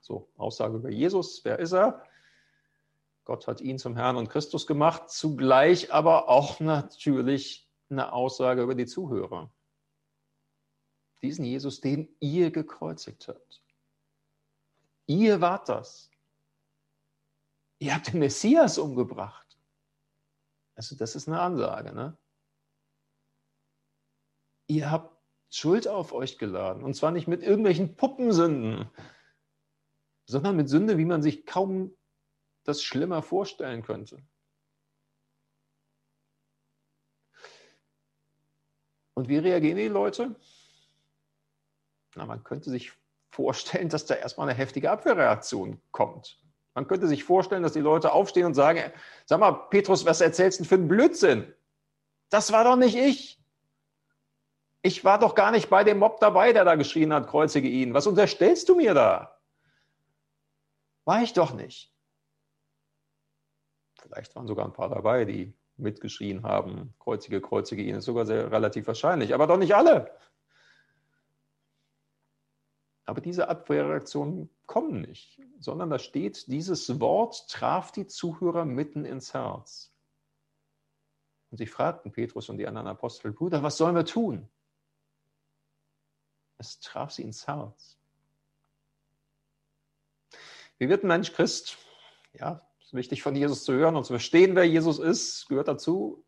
So, 0.00 0.30
Aussage 0.38 0.76
über 0.76 0.88
Jesus. 0.88 1.44
Wer 1.44 1.58
ist 1.58 1.72
er? 1.72 2.02
Gott 3.24 3.46
hat 3.46 3.60
ihn 3.60 3.78
zum 3.78 3.94
Herrn 3.94 4.16
und 4.16 4.30
Christus 4.30 4.66
gemacht, 4.66 5.10
zugleich 5.10 5.92
aber 5.92 6.30
auch 6.30 6.60
natürlich 6.60 7.68
eine 7.90 8.14
Aussage 8.14 8.62
über 8.62 8.74
die 8.74 8.86
Zuhörer. 8.86 9.52
Diesen 11.20 11.44
Jesus, 11.44 11.82
den 11.82 12.08
ihr 12.18 12.50
gekreuzigt 12.50 13.28
habt. 13.28 13.62
Ihr 15.04 15.42
wart 15.42 15.68
das. 15.68 16.10
Ihr 17.80 17.94
habt 17.94 18.10
den 18.10 18.20
Messias 18.20 18.78
umgebracht. 18.78 19.58
Also 20.74 20.96
das 20.96 21.16
ist 21.16 21.28
eine 21.28 21.38
Ansage. 21.38 21.92
Ne? 21.92 22.16
Ihr 24.72 24.90
habt 24.90 25.14
Schuld 25.50 25.86
auf 25.86 26.14
euch 26.14 26.38
geladen. 26.38 26.82
Und 26.82 26.94
zwar 26.94 27.10
nicht 27.10 27.28
mit 27.28 27.42
irgendwelchen 27.42 27.94
Puppensünden, 27.94 28.88
sondern 30.24 30.56
mit 30.56 30.70
Sünde, 30.70 30.96
wie 30.96 31.04
man 31.04 31.20
sich 31.20 31.44
kaum 31.44 31.94
das 32.64 32.82
schlimmer 32.82 33.20
vorstellen 33.20 33.82
könnte. 33.82 34.22
Und 39.12 39.28
wie 39.28 39.36
reagieren 39.36 39.76
die 39.76 39.88
Leute? 39.88 40.34
Na, 42.14 42.24
man 42.24 42.42
könnte 42.42 42.70
sich 42.70 42.92
vorstellen, 43.30 43.90
dass 43.90 44.06
da 44.06 44.14
erstmal 44.14 44.48
eine 44.48 44.56
heftige 44.56 44.90
Abwehrreaktion 44.90 45.82
kommt. 45.90 46.42
Man 46.72 46.86
könnte 46.86 47.08
sich 47.08 47.24
vorstellen, 47.24 47.62
dass 47.62 47.74
die 47.74 47.80
Leute 47.80 48.12
aufstehen 48.12 48.46
und 48.46 48.54
sagen, 48.54 48.90
sag 49.26 49.38
mal, 49.38 49.52
Petrus, 49.68 50.06
was 50.06 50.22
erzählst 50.22 50.60
du 50.60 50.64
für 50.64 50.76
einen 50.76 50.88
Blödsinn? 50.88 51.52
Das 52.30 52.52
war 52.52 52.64
doch 52.64 52.76
nicht 52.76 52.96
ich. 52.96 53.41
Ich 54.82 55.04
war 55.04 55.18
doch 55.18 55.36
gar 55.36 55.52
nicht 55.52 55.70
bei 55.70 55.84
dem 55.84 55.98
Mob 55.98 56.18
dabei, 56.18 56.52
der 56.52 56.64
da 56.64 56.74
geschrien 56.74 57.12
hat, 57.12 57.28
kreuzige 57.28 57.68
ihn. 57.68 57.94
Was 57.94 58.06
unterstellst 58.06 58.68
du 58.68 58.74
mir 58.74 58.94
da? 58.94 59.38
War 61.04 61.22
ich 61.22 61.32
doch 61.32 61.54
nicht. 61.54 61.92
Vielleicht 64.00 64.34
waren 64.34 64.48
sogar 64.48 64.66
ein 64.66 64.72
paar 64.72 64.88
dabei, 64.88 65.24
die 65.24 65.54
mitgeschrien 65.76 66.42
haben, 66.42 66.94
kreuzige, 66.98 67.40
kreuzige 67.40 67.82
ihn. 67.82 67.94
Ist 67.94 68.06
sogar 68.06 68.26
sehr 68.26 68.50
relativ 68.50 68.88
wahrscheinlich, 68.88 69.32
aber 69.34 69.46
doch 69.46 69.56
nicht 69.56 69.74
alle. 69.74 70.10
Aber 73.04 73.20
diese 73.20 73.48
Abwehrreaktionen 73.48 74.48
kommen 74.66 75.00
nicht, 75.00 75.40
sondern 75.58 75.90
da 75.90 75.98
steht, 75.98 76.46
dieses 76.48 77.00
Wort 77.00 77.48
traf 77.48 77.92
die 77.92 78.06
Zuhörer 78.06 78.64
mitten 78.64 79.04
ins 79.04 79.34
Herz. 79.34 79.92
Und 81.50 81.58
sie 81.58 81.66
fragten 81.66 82.12
Petrus 82.12 82.48
und 82.48 82.58
die 82.58 82.66
anderen 82.66 82.88
Apostel, 82.88 83.32
Bruder, 83.32 83.62
was 83.62 83.76
sollen 83.76 83.94
wir 83.94 84.04
tun? 84.04 84.48
Es 86.62 86.78
traf 86.78 87.10
sie 87.10 87.22
ins 87.22 87.48
Herz. 87.48 87.98
Wie 90.78 90.88
wird 90.88 91.02
ein 91.02 91.08
Mensch 91.08 91.32
Christ? 91.32 91.76
Ja, 92.34 92.64
es 92.80 92.86
ist 92.86 92.94
wichtig 92.94 93.20
von 93.20 93.34
Jesus 93.34 93.64
zu 93.64 93.72
hören 93.72 93.96
und 93.96 94.04
zu 94.04 94.12
verstehen, 94.12 94.54
wer 94.54 94.64
Jesus 94.64 95.00
ist, 95.00 95.48
gehört 95.48 95.66
dazu. 95.66 96.24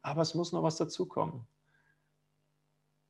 Aber 0.00 0.22
es 0.22 0.34
muss 0.34 0.52
noch 0.52 0.62
was 0.62 0.76
dazukommen. 0.76 1.46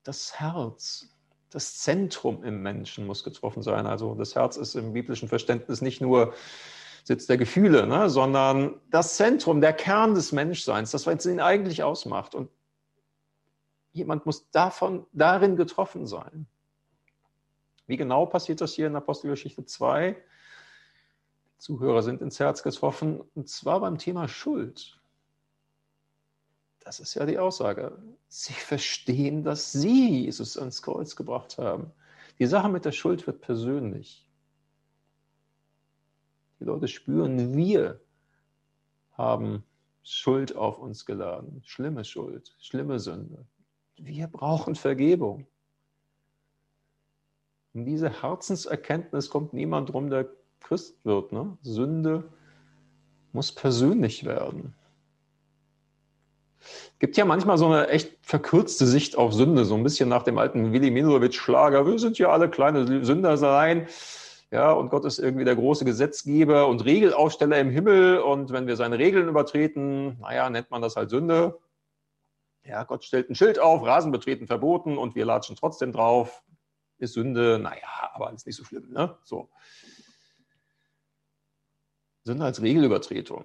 Das 0.03 0.41
Herz 0.41 1.09
das 1.51 1.79
Zentrum 1.79 2.43
im 2.43 2.63
Menschen 2.63 3.07
muss 3.07 3.23
getroffen 3.23 3.63
sein. 3.63 3.87
Also 3.87 4.17
das 4.17 4.35
Herz 4.35 4.57
ist 4.57 4.75
im 4.75 4.93
biblischen 4.93 5.29
Verständnis 5.29 5.81
nicht 5.81 6.01
nur 6.01 6.35
Sitz 7.05 7.27
der 7.27 7.37
Gefühle, 7.37 7.87
ne, 7.87 8.11
sondern 8.11 8.81
das 8.91 9.15
Zentrum, 9.15 9.61
der 9.61 9.73
Kern 9.73 10.15
des 10.17 10.33
Menschseins, 10.33 10.91
das, 10.91 11.07
was 11.07 11.25
ihn 11.27 11.39
eigentlich 11.39 11.85
ausmacht. 11.85 12.35
Und 12.35 12.51
jemand 13.97 14.27
muss 14.27 14.51
davon, 14.51 15.07
darin 15.13 15.57
getroffen 15.57 16.07
sein. 16.07 16.47
Wie 17.87 17.97
genau 17.97 18.27
passiert 18.27 18.61
das 18.61 18.75
hier 18.75 18.87
in 18.87 18.97
Apostelgeschichte 18.97 19.65
2? 19.65 20.13
Die 20.13 21.59
Zuhörer 21.59 22.03
sind 22.03 22.21
ins 22.21 22.39
Herz 22.39 22.63
getroffen, 22.63 23.21
und 23.35 23.49
zwar 23.49 23.81
beim 23.81 23.99
Thema 23.99 24.29
Schuld. 24.29 25.01
Das 26.81 27.01
ist 27.01 27.15
ja 27.15 27.27
die 27.27 27.39
Aussage. 27.39 27.99
Sie 28.29 28.53
verstehen, 28.53 29.43
dass 29.43 29.73
Sie 29.73 30.25
Jesus 30.25 30.57
ans 30.57 30.83
Kreuz 30.83 31.17
gebracht 31.17 31.59
haben. 31.59 31.91
Die 32.39 32.47
Sache 32.47 32.69
mit 32.69 32.85
der 32.85 32.93
Schuld 32.93 33.27
wird 33.27 33.41
persönlich. 33.41 34.29
Die 36.61 36.65
Leute 36.65 36.89
spüren, 36.89 37.57
wir 37.57 38.01
haben 39.13 39.65
Schuld 40.03 40.55
auf 40.55 40.79
uns 40.79 41.07
geladen. 41.07 41.63
Schlimme 41.65 42.05
Schuld, 42.05 42.55
schlimme 42.61 43.01
Sünde. 43.01 43.47
Wir 43.97 44.27
brauchen 44.27 44.75
Vergebung. 44.75 45.47
Um 47.75 47.85
diese 47.85 48.23
Herzenserkenntnis 48.23 49.31
kommt 49.31 49.53
niemand 49.53 49.93
drum, 49.93 50.11
der 50.11 50.29
Christ 50.61 51.05
wird. 51.05 51.33
Ne? 51.33 51.57
Sünde 51.63 52.25
muss 53.33 53.53
persönlich 53.53 54.25
werden 54.25 54.75
gibt 56.99 57.17
ja 57.17 57.25
manchmal 57.25 57.59
so 57.59 57.67
eine 57.67 57.89
echt 57.89 58.17
verkürzte 58.23 58.87
Sicht 58.87 59.17
auf 59.17 59.33
Sünde, 59.33 59.65
so 59.65 59.75
ein 59.75 59.83
bisschen 59.83 60.09
nach 60.09 60.23
dem 60.23 60.39
alten 60.39 60.73
Willi 60.73 60.91
Minowitsch-Schlager. 60.91 61.87
Wir 61.87 61.99
sind 61.99 62.19
ja 62.19 62.31
alle 62.31 62.49
kleine 62.49 63.05
Sünder 63.05 63.37
sein. 63.37 63.87
Ja, 64.51 64.73
und 64.73 64.91
Gott 64.91 65.05
ist 65.05 65.19
irgendwie 65.19 65.45
der 65.45 65.57
große 65.57 65.85
Gesetzgeber 65.85 66.69
und 66.69 66.85
Regelaufsteller 66.85 67.59
im 67.59 67.71
Himmel. 67.71 68.19
Und 68.19 68.53
wenn 68.53 68.67
wir 68.67 68.77
seine 68.77 68.99
Regeln 68.99 69.29
übertreten, 69.29 70.19
naja, 70.21 70.49
nennt 70.49 70.71
man 70.71 70.83
das 70.83 70.97
halt 70.97 71.11
Sünde. 71.11 71.59
Ja, 72.67 72.83
Gott 72.83 73.05
stellt 73.05 73.31
ein 73.31 73.35
Schild 73.37 73.59
auf, 73.59 73.85
Rasenbetreten 73.85 74.47
verboten 74.47 74.99
und 74.99 75.15
wir 75.15 75.25
latschen 75.25 75.57
trotzdem 75.57 75.93
drauf. 75.93 76.43
Ist 76.99 77.13
Sünde, 77.13 77.59
naja, 77.61 78.11
aber 78.13 78.27
alles 78.29 78.47
nicht 78.47 78.57
so 78.57 78.65
schlimm, 78.65 78.91
ne? 78.91 79.17
So. 79.23 79.51
Sünde 82.25 82.45
als 82.45 82.61
Regelübertretung. 82.61 83.45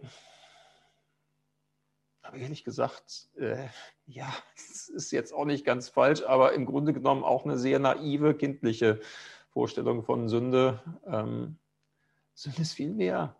Aber 2.23 2.37
ehrlich 2.37 2.63
gesagt, 2.63 3.29
äh, 3.37 3.67
ja, 4.07 4.33
das 4.55 4.87
ist 4.87 5.11
jetzt 5.11 5.33
auch 5.33 5.45
nicht 5.45 5.65
ganz 5.65 5.89
falsch, 5.89 6.23
aber 6.23 6.53
im 6.53 6.65
Grunde 6.65 6.93
genommen 6.93 7.23
auch 7.23 7.45
eine 7.45 7.57
sehr 7.57 7.77
naive, 7.77 8.33
kindliche 8.33 9.01
Vorstellung 9.49 10.03
von 10.03 10.29
Sünde. 10.29 10.81
Ähm, 11.05 11.57
Sünde 12.33 12.61
ist 12.61 12.73
viel 12.73 12.93
mehr. 12.93 13.35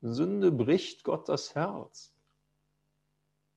Sünde 0.00 0.50
bricht 0.50 1.04
Gott 1.04 1.28
das 1.28 1.54
Herz. 1.54 2.11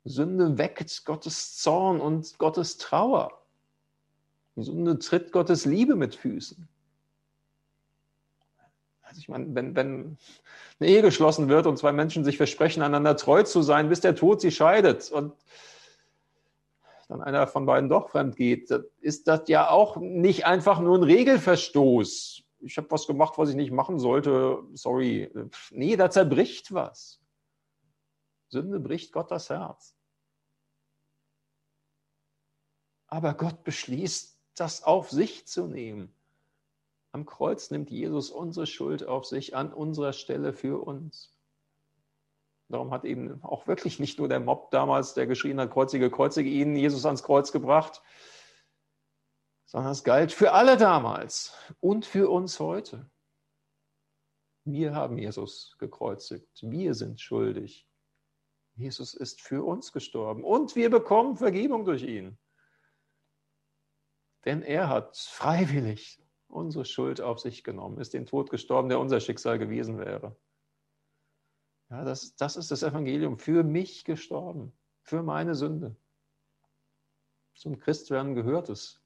Sünde 0.05 0.59
weckt 0.59 1.03
Gottes 1.05 1.57
Zorn 1.57 1.99
und 1.99 2.37
Gottes 2.37 2.77
Trauer. 2.77 3.41
Sünde 4.55 4.99
tritt 4.99 5.31
Gottes 5.31 5.65
Liebe 5.65 5.95
mit 5.95 6.15
Füßen. 6.15 6.69
Also 9.01 9.19
ich 9.19 9.27
meine, 9.27 9.53
wenn, 9.55 9.75
wenn 9.75 10.17
eine 10.79 10.89
Ehe 10.89 11.01
geschlossen 11.01 11.49
wird 11.49 11.67
und 11.67 11.77
zwei 11.77 11.91
Menschen 11.91 12.23
sich 12.23 12.37
versprechen, 12.37 12.83
einander 12.83 13.17
treu 13.17 13.43
zu 13.43 13.63
sein, 13.63 13.89
bis 13.89 13.99
der 13.99 14.15
Tod 14.15 14.41
sie 14.41 14.51
scheidet 14.51 15.11
und 15.11 15.33
dann 17.07 17.21
einer 17.21 17.47
von 17.47 17.65
beiden 17.65 17.89
doch 17.89 18.09
fremd 18.09 18.35
geht, 18.35 18.71
ist 18.99 19.27
das 19.27 19.47
ja 19.47 19.69
auch 19.69 19.97
nicht 19.97 20.45
einfach 20.45 20.79
nur 20.79 20.97
ein 20.97 21.03
Regelverstoß. 21.03 22.43
Ich 22.59 22.77
habe 22.77 22.89
was 22.89 23.05
gemacht, 23.07 23.37
was 23.37 23.49
ich 23.49 23.55
nicht 23.55 23.71
machen 23.71 23.99
sollte. 23.99 24.63
Sorry. 24.73 25.31
Nee, 25.71 25.95
da 25.97 26.09
zerbricht 26.09 26.73
was. 26.73 27.19
Sünde 28.49 28.79
bricht 28.79 29.11
Gott 29.11 29.29
das 29.29 29.49
Herz. 29.49 29.94
Aber 33.07 33.33
Gott 33.33 33.63
beschließt, 33.63 34.39
das 34.55 34.83
auf 34.83 35.11
sich 35.11 35.47
zu 35.47 35.67
nehmen. 35.67 36.13
Am 37.11 37.25
Kreuz 37.25 37.71
nimmt 37.71 37.91
Jesus 37.91 38.29
unsere 38.29 38.67
Schuld 38.67 39.07
auf 39.07 39.25
sich 39.25 39.55
an 39.55 39.71
unserer 39.71 40.13
Stelle 40.13 40.53
für 40.53 40.85
uns. 40.85 41.33
Darum 42.67 42.91
hat 42.91 43.05
eben 43.05 43.43
auch 43.43 43.67
wirklich 43.67 43.99
nicht 43.99 44.17
nur 44.17 44.27
der 44.27 44.39
Mob 44.39 44.71
damals, 44.71 45.13
der 45.13 45.27
geschrien 45.27 45.59
hat, 45.59 45.71
kreuzige, 45.71 46.09
kreuzige 46.09 46.49
ihn, 46.49 46.75
Jesus 46.75 47.05
ans 47.05 47.23
Kreuz 47.23 47.51
gebracht, 47.51 48.01
sondern 49.65 49.91
es 49.91 50.03
galt 50.03 50.31
für 50.31 50.51
alle 50.53 50.77
damals 50.77 51.53
und 51.79 52.05
für 52.05 52.29
uns 52.29 52.59
heute. 52.59 53.09
Wir 54.63 54.95
haben 54.95 55.17
Jesus 55.17 55.75
gekreuzigt. 55.77 56.49
Wir 56.63 56.95
sind 56.95 57.21
schuldig. 57.21 57.87
Jesus 58.75 59.13
ist 59.13 59.41
für 59.41 59.63
uns 59.63 59.91
gestorben 59.91 60.43
und 60.43 60.75
wir 60.75 60.89
bekommen 60.89 61.37
Vergebung 61.37 61.85
durch 61.85 62.03
ihn. 62.03 62.37
Denn 64.45 64.62
er 64.62 64.89
hat 64.89 65.17
freiwillig 65.17 66.21
unsere 66.47 66.86
Schuld 66.86 67.19
auf 67.19 67.39
sich 67.39 67.63
genommen, 67.63 67.99
ist 67.99 68.13
den 68.13 68.25
Tod 68.25 68.49
gestorben, 68.49 68.89
der 68.89 68.99
unser 68.99 69.19
Schicksal 69.19 69.60
gewesen 69.60 69.97
wäre. 69.97 70.36
Ja, 71.89 72.03
das, 72.03 72.36
das 72.36 72.55
ist 72.55 72.71
das 72.71 72.84
Evangelium. 72.84 73.38
Für 73.38 73.63
mich 73.63 74.05
gestorben, 74.05 74.71
für 75.01 75.23
meine 75.23 75.55
Sünde. 75.55 75.95
Zum 77.55 77.79
Christwerden 77.79 78.36
gehört 78.36 78.69
es, 78.69 79.01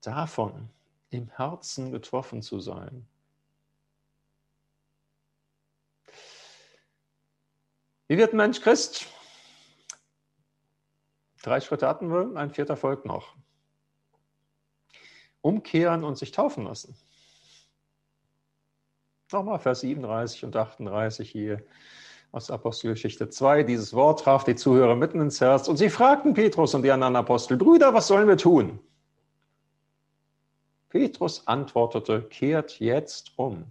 davon 0.00 0.70
im 1.10 1.28
Herzen 1.28 1.90
getroffen 1.90 2.42
zu 2.42 2.60
sein. 2.60 3.06
Wie 8.06 8.16
wird 8.16 8.32
ein 8.32 8.38
Mensch 8.38 8.60
Christ? 8.60 9.06
Drei 11.42 11.60
Schritte 11.60 11.86
hatten 11.86 12.10
wir, 12.10 12.36
ein 12.36 12.50
vierter 12.50 12.76
folgt 12.76 13.04
noch. 13.04 13.36
Umkehren 15.48 16.04
und 16.04 16.18
sich 16.18 16.30
taufen 16.30 16.64
lassen. 16.64 16.94
Nochmal 19.32 19.58
Vers 19.58 19.80
37 19.80 20.44
und 20.44 20.54
38 20.54 21.30
hier 21.30 21.62
aus 22.32 22.50
Apostelgeschichte 22.50 23.30
2. 23.30 23.62
Dieses 23.62 23.94
Wort 23.94 24.20
traf 24.20 24.44
die 24.44 24.56
Zuhörer 24.56 24.94
mitten 24.94 25.20
ins 25.20 25.40
Herz 25.40 25.66
und 25.66 25.78
sie 25.78 25.88
fragten 25.88 26.34
Petrus 26.34 26.74
und 26.74 26.82
die 26.82 26.90
anderen 26.90 27.16
Apostel, 27.16 27.56
Brüder, 27.56 27.94
was 27.94 28.08
sollen 28.08 28.28
wir 28.28 28.36
tun? 28.36 28.78
Petrus 30.90 31.46
antwortete, 31.46 32.22
kehrt 32.22 32.78
jetzt 32.78 33.32
um 33.36 33.64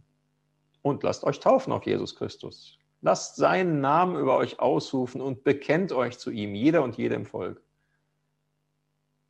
und 0.81 1.03
lasst 1.03 1.23
euch 1.23 1.39
taufen 1.39 1.73
auf 1.73 1.85
Jesus 1.85 2.15
Christus. 2.15 2.79
Lasst 3.01 3.35
seinen 3.35 3.81
Namen 3.81 4.15
über 4.15 4.37
euch 4.37 4.59
ausrufen 4.59 5.21
und 5.21 5.43
bekennt 5.43 5.91
euch 5.91 6.17
zu 6.17 6.31
ihm, 6.31 6.55
jeder 6.55 6.83
und 6.83 6.97
jede 6.97 7.13
im 7.13 7.27
Volk. 7.27 7.61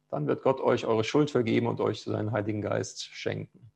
Dann 0.09 0.27
wird 0.27 0.43
Gott 0.43 0.61
euch 0.61 0.85
eure 0.85 1.03
Schuld 1.03 1.31
vergeben 1.31 1.67
und 1.67 1.81
euch 1.81 2.03
seinen 2.03 2.31
Heiligen 2.31 2.61
Geist 2.61 3.03
schenken. 3.05 3.71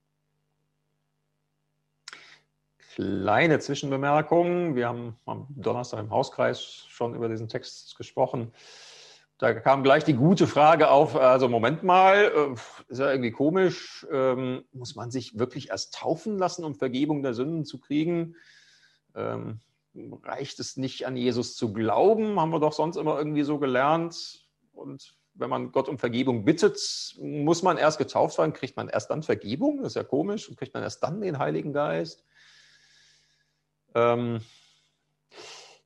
Kleine 2.96 3.60
Zwischenbemerkung. 3.60 4.76
Wir 4.76 4.88
haben 4.88 5.16
am 5.26 5.48
Donnerstag 5.50 6.00
im 6.00 6.10
Hauskreis 6.10 6.86
schon 6.90 7.16
über 7.16 7.30
diesen 7.30 7.48
Text 7.48 7.98
gesprochen. 7.98 8.52
Da 9.38 9.54
kam 9.54 9.82
gleich 9.82 10.04
die 10.04 10.14
gute 10.14 10.46
Frage 10.46 10.92
auf, 10.92 11.16
also 11.16 11.50
Moment 11.50 11.82
mal, 11.82 12.32
äh, 12.36 12.92
ist 12.92 13.00
ja 13.00 13.10
irgendwie 13.10 13.32
komisch, 13.32 14.06
ähm, 14.12 14.66
muss 14.72 14.96
man 14.96 15.10
sich 15.10 15.40
wirklich 15.40 15.70
erst 15.70 15.96
taufen 15.96 16.38
lassen, 16.38 16.64
um 16.64 16.76
Vergebung 16.76 17.24
der 17.24 17.34
Sünden 17.34 17.66
zu 17.66 17.80
kriegen? 17.80 18.36
Ähm, 19.16 19.62
reicht 20.24 20.60
es 20.60 20.78
nicht 20.78 21.08
an 21.08 21.18
Jesus 21.18 21.56
zu 21.56 21.74
glauben? 21.74 22.40
Haben 22.40 22.52
wir 22.52 22.60
doch 22.60 22.74
sonst 22.74 22.98
immer 22.98 23.18
irgendwie 23.18 23.42
so 23.42 23.58
gelernt. 23.58 24.48
Und 24.74 25.18
wenn 25.34 25.50
man 25.50 25.72
Gott 25.72 25.90
um 25.90 25.98
Vergebung 25.98 26.46
bittet, 26.46 26.80
muss 27.20 27.64
man 27.64 27.78
erst 27.78 27.98
getauft 27.98 28.38
werden, 28.38 28.54
kriegt 28.54 28.78
man 28.78 28.90
erst 28.90 29.10
dann 29.10 29.24
Vergebung? 29.24 29.78
Das 29.78 29.90
ist 29.90 29.96
ja 29.96 30.04
komisch. 30.04 30.50
Und 30.50 30.58
kriegt 30.58 30.74
man 30.74 30.84
erst 30.84 31.04
dann 31.04 31.22
den 31.22 31.40
Heiligen 31.40 31.74
Geist? 31.74 32.24
Ähm, 33.96 34.42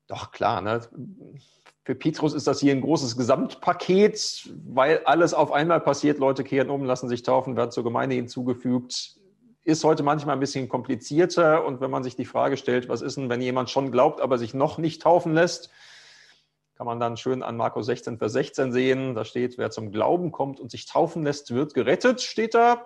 doch 0.08 0.32
klar, 0.32 0.62
ne? 0.62 0.82
für 1.84 1.96
Petrus 1.96 2.34
ist 2.34 2.48
das 2.48 2.60
hier 2.60 2.74
ein 2.74 2.82
großes 2.82 3.16
Gesamtpaket, 3.16 4.50
weil 4.68 5.04
alles 5.06 5.34
auf 5.36 5.52
einmal 5.52 5.80
passiert. 5.80 6.18
Leute 6.18 6.44
kehren 6.44 6.70
um, 6.70 6.84
lassen 6.84 7.10
sich 7.10 7.22
taufen, 7.22 7.56
werden 7.56 7.72
zur 7.72 7.84
Gemeinde 7.84 8.16
hinzugefügt 8.16 9.20
ist 9.66 9.84
heute 9.84 10.04
manchmal 10.04 10.36
ein 10.36 10.40
bisschen 10.40 10.70
komplizierter. 10.70 11.66
Und 11.66 11.82
wenn 11.82 11.90
man 11.90 12.04
sich 12.04 12.16
die 12.16 12.26
Frage 12.26 12.56
stellt, 12.56 12.88
was 12.88 13.02
ist 13.02 13.18
denn, 13.18 13.30
wenn 13.30 13.42
jemand 13.42 13.70
schon 13.70 13.92
glaubt, 13.92 14.22
aber 14.22 14.38
sich 14.38 14.54
noch 14.54 14.78
nicht 14.78 15.02
taufen 15.02 15.34
lässt, 15.34 15.72
kann 16.76 16.86
man 16.86 17.00
dann 17.00 17.16
schön 17.16 17.42
an 17.42 17.56
Markus 17.56 17.86
16, 17.86 18.18
Vers 18.18 18.34
16 18.34 18.74
sehen. 18.74 19.16
Da 19.16 19.24
steht, 19.24 19.58
wer 19.58 19.72
zum 19.72 19.92
Glauben 19.92 20.32
kommt 20.32 20.60
und 20.60 20.72
sich 20.72 20.86
taufen 20.86 21.24
lässt, 21.24 21.54
wird 21.54 21.74
gerettet, 21.74 22.22
steht 22.22 22.54
da. 22.54 22.86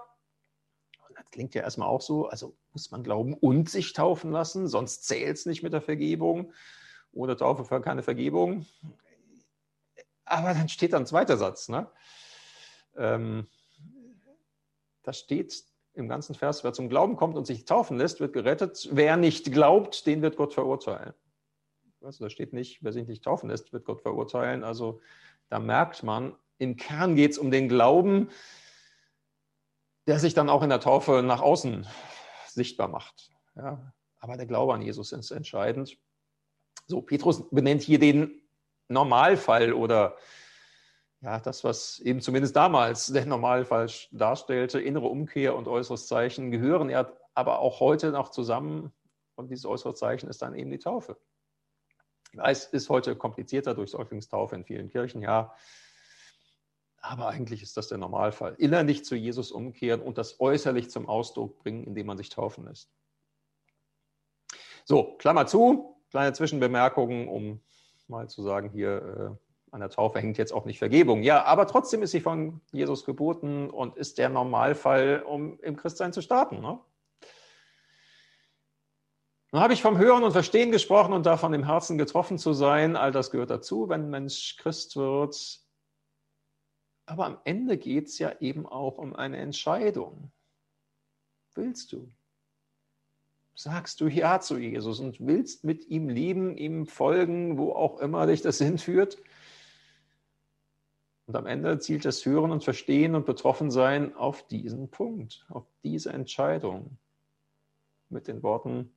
Das 1.16 1.26
klingt 1.32 1.56
ja 1.56 1.64
erstmal 1.64 1.88
auch 1.88 2.02
so, 2.02 2.28
also 2.28 2.56
muss 2.72 2.92
man 2.92 3.04
glauben 3.04 3.34
und 3.34 3.70
sich 3.70 3.94
taufen 3.94 4.32
lassen, 4.32 4.68
sonst 4.68 5.06
zählt 5.06 5.38
es 5.38 5.46
nicht 5.46 5.64
mit 5.64 5.74
der 5.74 5.82
Vergebung. 5.82 6.54
Ohne 7.12 7.36
Taufe 7.36 7.66
für 7.66 7.82
keine 7.82 8.04
Vergebung. 8.04 8.68
Aber 10.26 10.54
dann 10.54 10.70
steht 10.70 10.94
da 10.94 10.98
ein 10.98 11.08
zweiter 11.08 11.38
Satz. 11.38 11.70
Ne? 11.70 11.90
Ähm, 12.96 13.48
da 15.02 15.14
steht 15.14 15.64
im 15.94 16.08
ganzen 16.08 16.36
Vers, 16.36 16.64
wer 16.64 16.74
zum 16.74 16.88
Glauben 16.88 17.16
kommt 17.16 17.36
und 17.36 17.48
sich 17.48 17.66
taufen 17.66 17.98
lässt, 17.98 18.20
wird 18.20 18.34
gerettet. 18.34 18.88
Wer 18.92 19.18
nicht 19.18 19.52
glaubt, 19.52 20.06
den 20.06 20.22
wird 20.22 20.38
Gott 20.38 20.54
verurteilen. 20.54 21.16
Also 22.02 22.24
da 22.24 22.30
steht 22.30 22.54
nicht, 22.54 22.84
wer 22.84 22.94
sich 22.94 23.08
nicht 23.08 23.24
taufen 23.24 23.50
lässt, 23.50 23.74
wird 23.74 23.86
Gott 23.86 24.02
verurteilen. 24.02 24.64
Also 24.64 25.02
da 25.50 25.60
merkt 25.60 26.04
man, 26.04 26.36
im 26.58 26.76
Kern 26.76 27.16
geht 27.16 27.32
es 27.32 27.38
um 27.38 27.52
den 27.52 27.68
Glauben, 27.68 28.30
der 30.08 30.20
sich 30.20 30.34
dann 30.34 30.50
auch 30.50 30.64
in 30.64 30.70
der 30.70 30.80
Taufe 30.80 31.22
nach 31.24 31.42
außen 31.42 31.88
sichtbar 32.48 32.88
macht. 32.88 33.32
Ja, 33.56 33.94
aber 34.20 34.38
der 34.38 34.46
Glaube 34.46 34.74
an 34.74 34.82
Jesus 34.82 35.12
ist 35.12 35.32
entscheidend. 35.32 35.98
So, 36.88 37.02
Petrus 37.02 37.50
benennt 37.50 37.82
hier 37.82 38.00
den 38.00 38.42
Normalfall 38.88 39.74
oder 39.74 40.18
ja, 41.22 41.40
das, 41.40 41.64
was 41.64 42.00
eben 42.00 42.22
zumindest 42.22 42.56
damals 42.56 43.08
der 43.08 43.26
Normalfall 43.26 43.90
darstellte, 44.12 44.80
innere 44.80 45.08
Umkehr 45.08 45.56
und 45.56 45.68
äußeres 45.68 46.08
Zeichen, 46.08 46.50
gehören 46.50 46.90
ja 46.90 47.12
aber 47.34 47.60
auch 47.60 47.80
heute 47.80 48.12
noch 48.12 48.30
zusammen. 48.30 48.94
Und 49.36 49.52
dieses 49.52 49.66
äußere 49.66 49.94
Zeichen 49.94 50.30
ist 50.30 50.42
dann 50.42 50.56
eben 50.56 50.72
die 50.72 50.80
Taufe. 50.80 51.18
Weiß, 52.34 52.66
ist 52.68 52.90
heute 52.90 53.16
komplizierter 53.16 53.74
durch 53.74 53.92
Säuglingstaufe 53.92 54.56
in 54.56 54.64
vielen 54.64 54.90
Kirchen, 54.90 55.22
ja. 55.22 55.54
Aber 57.02 57.30
eigentlich 57.30 57.64
ist 57.64 57.78
das 57.78 57.88
der 57.88 57.98
Normalfall. 57.98 58.56
Innerlich 58.58 59.06
zu 59.06 59.16
Jesus 59.16 59.52
umkehren 59.52 60.02
und 60.02 60.18
das 60.18 60.40
äußerlich 60.40 60.90
zum 60.90 61.08
Ausdruck 61.08 61.58
bringen, 61.60 61.86
indem 61.86 62.08
man 62.08 62.18
sich 62.18 62.30
taufen 62.30 62.66
lässt. 62.66 62.92
So, 64.86 65.16
Klammer 65.18 65.46
zu, 65.46 65.98
kleine 66.10 66.34
Zwischenbemerkungen, 66.34 67.28
um 67.28 67.62
mal 68.08 68.28
zu 68.28 68.42
sagen, 68.42 68.70
hier 68.70 69.38
äh, 69.40 69.72
an 69.72 69.82
der 69.82 69.90
Taufe 69.90 70.20
hängt 70.20 70.38
jetzt 70.38 70.52
auch 70.52 70.66
nicht 70.66 70.80
Vergebung. 70.80 71.22
Ja, 71.24 71.44
aber 71.46 71.68
trotzdem 71.68 72.02
ist 72.02 72.12
sie 72.12 72.22
von 72.22 72.62
Jesus 72.72 73.06
geboten 73.06 73.70
und 73.70 73.96
ist 73.98 74.18
der 74.18 74.30
Normalfall, 74.30 75.24
um 75.26 75.60
im 75.60 75.76
Christsein 75.76 76.12
zu 76.12 76.22
starten. 76.22 76.60
Ne? 76.60 76.80
Nun 79.52 79.64
habe 79.64 79.74
ich 79.74 79.82
vom 79.82 79.98
Hören 79.98 80.24
und 80.24 80.32
Verstehen 80.32 80.72
gesprochen 80.72 81.12
und 81.12 81.26
davon 81.26 81.54
im 81.54 81.66
Herzen 81.66 81.98
getroffen 81.98 82.38
zu 82.38 82.54
sein. 82.54 82.96
All 82.96 83.12
das 83.12 83.32
gehört 83.32 83.50
dazu, 83.50 83.90
wenn 83.90 84.04
ein 84.04 84.10
Mensch 84.12 84.58
Christ 84.58 84.96
wird. 84.96 85.60
Aber 87.08 87.26
am 87.26 87.40
Ende 87.46 87.80
geht 87.80 88.08
es 88.08 88.20
ja 88.20 88.32
eben 88.40 88.68
auch 88.68 89.00
um 89.00 89.16
eine 89.16 89.38
Entscheidung. 89.38 90.32
Willst 91.56 91.92
du? 91.94 92.12
Sagst 93.56 94.00
du 94.02 94.08
Ja 94.08 94.40
zu 94.40 94.60
Jesus 94.60 95.00
und 95.00 95.20
willst 95.20 95.64
mit 95.64 95.88
ihm 95.88 96.10
leben, 96.10 96.56
ihm 96.56 96.86
folgen, 96.86 97.58
wo 97.58 97.72
auch 97.72 98.00
immer 98.00 98.28
dich 98.28 98.44
das 98.44 98.58
hinführt? 98.60 99.18
Und 101.26 101.36
am 101.36 101.48
Ende 101.48 101.80
zielt 101.80 102.06
das 102.06 102.24
Hören 102.24 102.52
und 102.52 102.64
Verstehen 102.64 103.16
und 103.16 103.26
Betroffensein 103.26 104.16
auf 104.16 104.48
diesen 104.48 104.90
Punkt, 104.90 105.46
auf 105.50 105.66
diese 105.84 106.14
Entscheidung. 106.14 106.98
Mit 108.10 108.28
den 108.28 108.44
Worten 108.44 108.92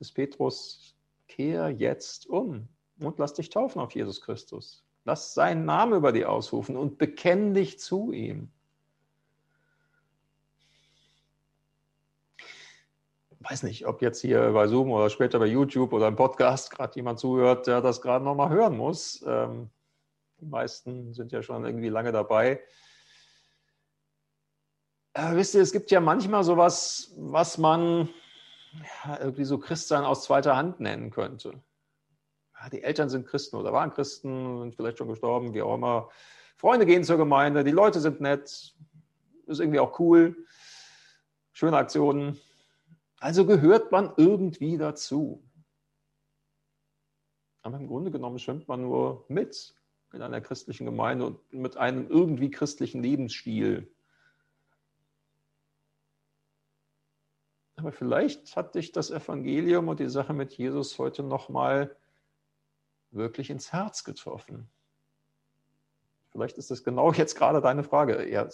des 0.00 0.12
Petrus, 0.12 0.94
kehr 1.26 1.70
jetzt 1.70 2.28
um 2.28 2.68
und 3.00 3.18
lass 3.18 3.34
dich 3.34 3.50
taufen 3.50 3.80
auf 3.80 3.92
Jesus 3.92 4.20
Christus. 4.20 4.84
Lass 5.04 5.34
seinen 5.34 5.64
Namen 5.64 5.94
über 5.94 6.12
dir 6.12 6.30
ausrufen 6.30 6.76
und 6.76 6.98
bekenn 6.98 7.54
dich 7.54 7.78
zu 7.78 8.12
ihm. 8.12 8.50
Ich 13.30 13.50
weiß 13.50 13.62
nicht, 13.62 13.86
ob 13.86 14.02
jetzt 14.02 14.20
hier 14.20 14.52
bei 14.52 14.66
Zoom 14.66 14.90
oder 14.90 15.08
später 15.10 15.38
bei 15.38 15.46
YouTube 15.46 15.92
oder 15.92 16.08
im 16.08 16.16
Podcast 16.16 16.70
gerade 16.70 16.94
jemand 16.96 17.18
zuhört, 17.18 17.66
der 17.66 17.80
das 17.80 18.02
gerade 18.02 18.24
nochmal 18.24 18.50
hören 18.50 18.76
muss. 18.76 19.24
Ähm, 19.26 19.70
die 20.40 20.46
meisten 20.46 21.14
sind 21.14 21.32
ja 21.32 21.42
schon 21.42 21.64
irgendwie 21.64 21.88
lange 21.88 22.12
dabei. 22.12 22.60
Äh, 25.14 25.34
wisst 25.34 25.54
ihr, 25.54 25.62
es 25.62 25.72
gibt 25.72 25.90
ja 25.90 26.00
manchmal 26.00 26.44
sowas, 26.44 27.12
was 27.16 27.58
man 27.58 28.08
ja, 29.04 29.18
irgendwie 29.20 29.44
so 29.44 29.58
Christsein 29.58 30.04
aus 30.04 30.24
zweiter 30.24 30.56
Hand 30.56 30.80
nennen 30.80 31.10
könnte. 31.10 31.62
Ja, 32.60 32.68
die 32.70 32.82
Eltern 32.82 33.08
sind 33.08 33.26
Christen 33.26 33.56
oder 33.56 33.72
waren 33.72 33.92
Christen, 33.92 34.60
sind 34.60 34.74
vielleicht 34.74 34.98
schon 34.98 35.08
gestorben, 35.08 35.54
wie 35.54 35.62
auch 35.62 35.74
immer. 35.74 36.10
Freunde 36.56 36.86
gehen 36.86 37.04
zur 37.04 37.16
Gemeinde, 37.16 37.62
die 37.62 37.70
Leute 37.70 38.00
sind 38.00 38.20
nett, 38.20 38.74
ist 39.46 39.60
irgendwie 39.60 39.78
auch 39.78 39.98
cool, 40.00 40.36
schöne 41.52 41.76
Aktionen. 41.76 42.38
Also 43.20 43.46
gehört 43.46 43.92
man 43.92 44.12
irgendwie 44.16 44.76
dazu. 44.76 45.42
Aber 47.62 47.76
im 47.76 47.86
Grunde 47.86 48.10
genommen 48.10 48.38
schwimmt 48.38 48.68
man 48.68 48.82
nur 48.82 49.24
mit 49.28 49.74
in 50.12 50.22
einer 50.22 50.40
christlichen 50.40 50.86
Gemeinde 50.86 51.26
und 51.26 51.52
mit 51.52 51.76
einem 51.76 52.08
irgendwie 52.08 52.50
christlichen 52.50 53.02
Lebensstil. 53.02 53.92
Aber 57.78 57.92
vielleicht 57.92 58.56
hat 58.56 58.74
dich 58.74 58.92
das 58.92 59.10
Evangelium 59.10 59.88
und 59.88 60.00
die 60.00 60.10
Sache 60.10 60.34
mit 60.34 60.52
Jesus 60.52 60.98
heute 60.98 61.22
nochmal 61.22 61.96
wirklich 63.10 63.50
ins 63.50 63.72
Herz 63.72 64.04
getroffen. 64.04 64.68
Vielleicht 66.32 66.58
ist 66.58 66.70
das 66.70 66.84
genau 66.84 67.12
jetzt 67.12 67.36
gerade 67.36 67.60
deine 67.60 67.84
Frage, 67.84 68.28
ja, 68.28 68.46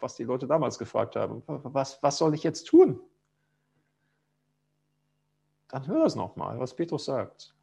was 0.00 0.16
die 0.16 0.24
Leute 0.24 0.46
damals 0.46 0.78
gefragt 0.78 1.14
haben. 1.14 1.42
Was, 1.46 2.02
was 2.02 2.18
soll 2.18 2.34
ich 2.34 2.42
jetzt 2.42 2.64
tun? 2.64 3.00
Dann 5.68 5.86
hör 5.86 6.04
es 6.04 6.16
nochmal, 6.16 6.58
was 6.58 6.74
Petrus 6.74 7.04
sagt 7.04 7.54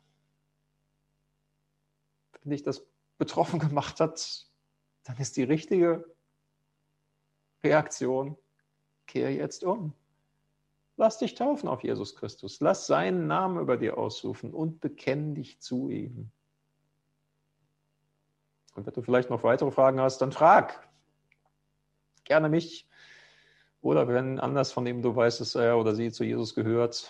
wenn 2.41 2.51
dich 2.51 2.63
das 2.63 2.85
betroffen 3.17 3.59
gemacht 3.59 3.99
hat, 3.99 4.47
dann 5.03 5.17
ist 5.17 5.37
die 5.37 5.43
richtige 5.43 6.05
Reaktion, 7.63 8.37
kehr 9.07 9.33
jetzt 9.33 9.63
um. 9.63 9.93
Lass 10.99 11.17
dich 11.17 11.33
taufen 11.33 11.69
auf 11.69 11.81
Jesus 11.81 12.13
Christus. 12.13 12.59
Lass 12.59 12.85
seinen 12.85 13.25
Namen 13.25 13.57
über 13.57 13.77
dir 13.77 13.97
ausrufen 13.97 14.53
und 14.53 14.81
bekenn 14.81 15.33
dich 15.33 15.61
zu 15.61 15.89
ihm. 15.89 16.29
Und 18.75 18.85
wenn 18.85 18.93
du 18.93 19.01
vielleicht 19.01 19.29
noch 19.29 19.43
weitere 19.43 19.71
Fragen 19.71 20.01
hast, 20.01 20.17
dann 20.17 20.33
frag. 20.33 20.89
Gerne 22.25 22.49
mich. 22.49 22.85
Oder 23.79 24.09
wenn 24.09 24.41
anders, 24.41 24.73
von 24.73 24.83
dem 24.83 25.01
du 25.01 25.15
weißt, 25.15 25.39
dass 25.39 25.55
er 25.55 25.77
oder 25.77 25.95
sie 25.95 26.11
zu 26.11 26.25
Jesus 26.25 26.53
gehört, 26.53 27.09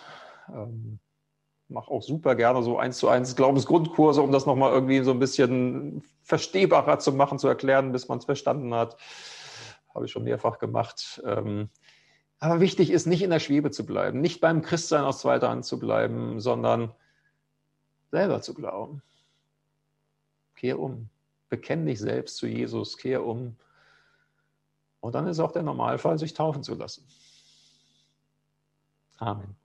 ähm, 0.54 1.00
mach 1.66 1.88
auch 1.88 2.04
super 2.04 2.36
gerne 2.36 2.62
so 2.62 2.78
eins 2.78 2.98
zu 2.98 3.08
eins 3.08 3.34
Glaubensgrundkurse, 3.34 4.22
um 4.22 4.30
das 4.30 4.46
nochmal 4.46 4.72
irgendwie 4.72 5.02
so 5.02 5.10
ein 5.10 5.18
bisschen 5.18 6.04
verstehbarer 6.22 7.00
zu 7.00 7.10
machen, 7.10 7.40
zu 7.40 7.48
erklären, 7.48 7.90
bis 7.90 8.06
man 8.06 8.18
es 8.18 8.24
verstanden 8.24 8.72
hat. 8.72 8.96
Habe 9.92 10.06
ich 10.06 10.12
schon 10.12 10.22
mehrfach 10.22 10.60
gemacht. 10.60 11.20
Ähm, 11.26 11.70
aber 12.40 12.60
wichtig 12.60 12.90
ist, 12.90 13.06
nicht 13.06 13.22
in 13.22 13.30
der 13.30 13.38
Schwebe 13.38 13.70
zu 13.70 13.84
bleiben, 13.84 14.20
nicht 14.20 14.40
beim 14.40 14.62
Christsein 14.62 15.04
aus 15.04 15.20
zweiter 15.20 15.50
Hand 15.50 15.66
zu 15.66 15.78
bleiben, 15.78 16.40
sondern 16.40 16.92
selber 18.10 18.40
zu 18.40 18.54
glauben. 18.54 19.02
Kehr 20.56 20.78
um. 20.78 21.10
Bekenn 21.50 21.84
dich 21.86 22.00
selbst 22.00 22.36
zu 22.36 22.46
Jesus, 22.46 22.96
kehr 22.96 23.24
um. 23.24 23.56
Und 25.00 25.14
dann 25.14 25.26
ist 25.26 25.38
auch 25.38 25.52
der 25.52 25.62
Normalfall, 25.62 26.18
sich 26.18 26.32
taufen 26.32 26.62
zu 26.62 26.74
lassen. 26.74 27.06
Amen. 29.18 29.59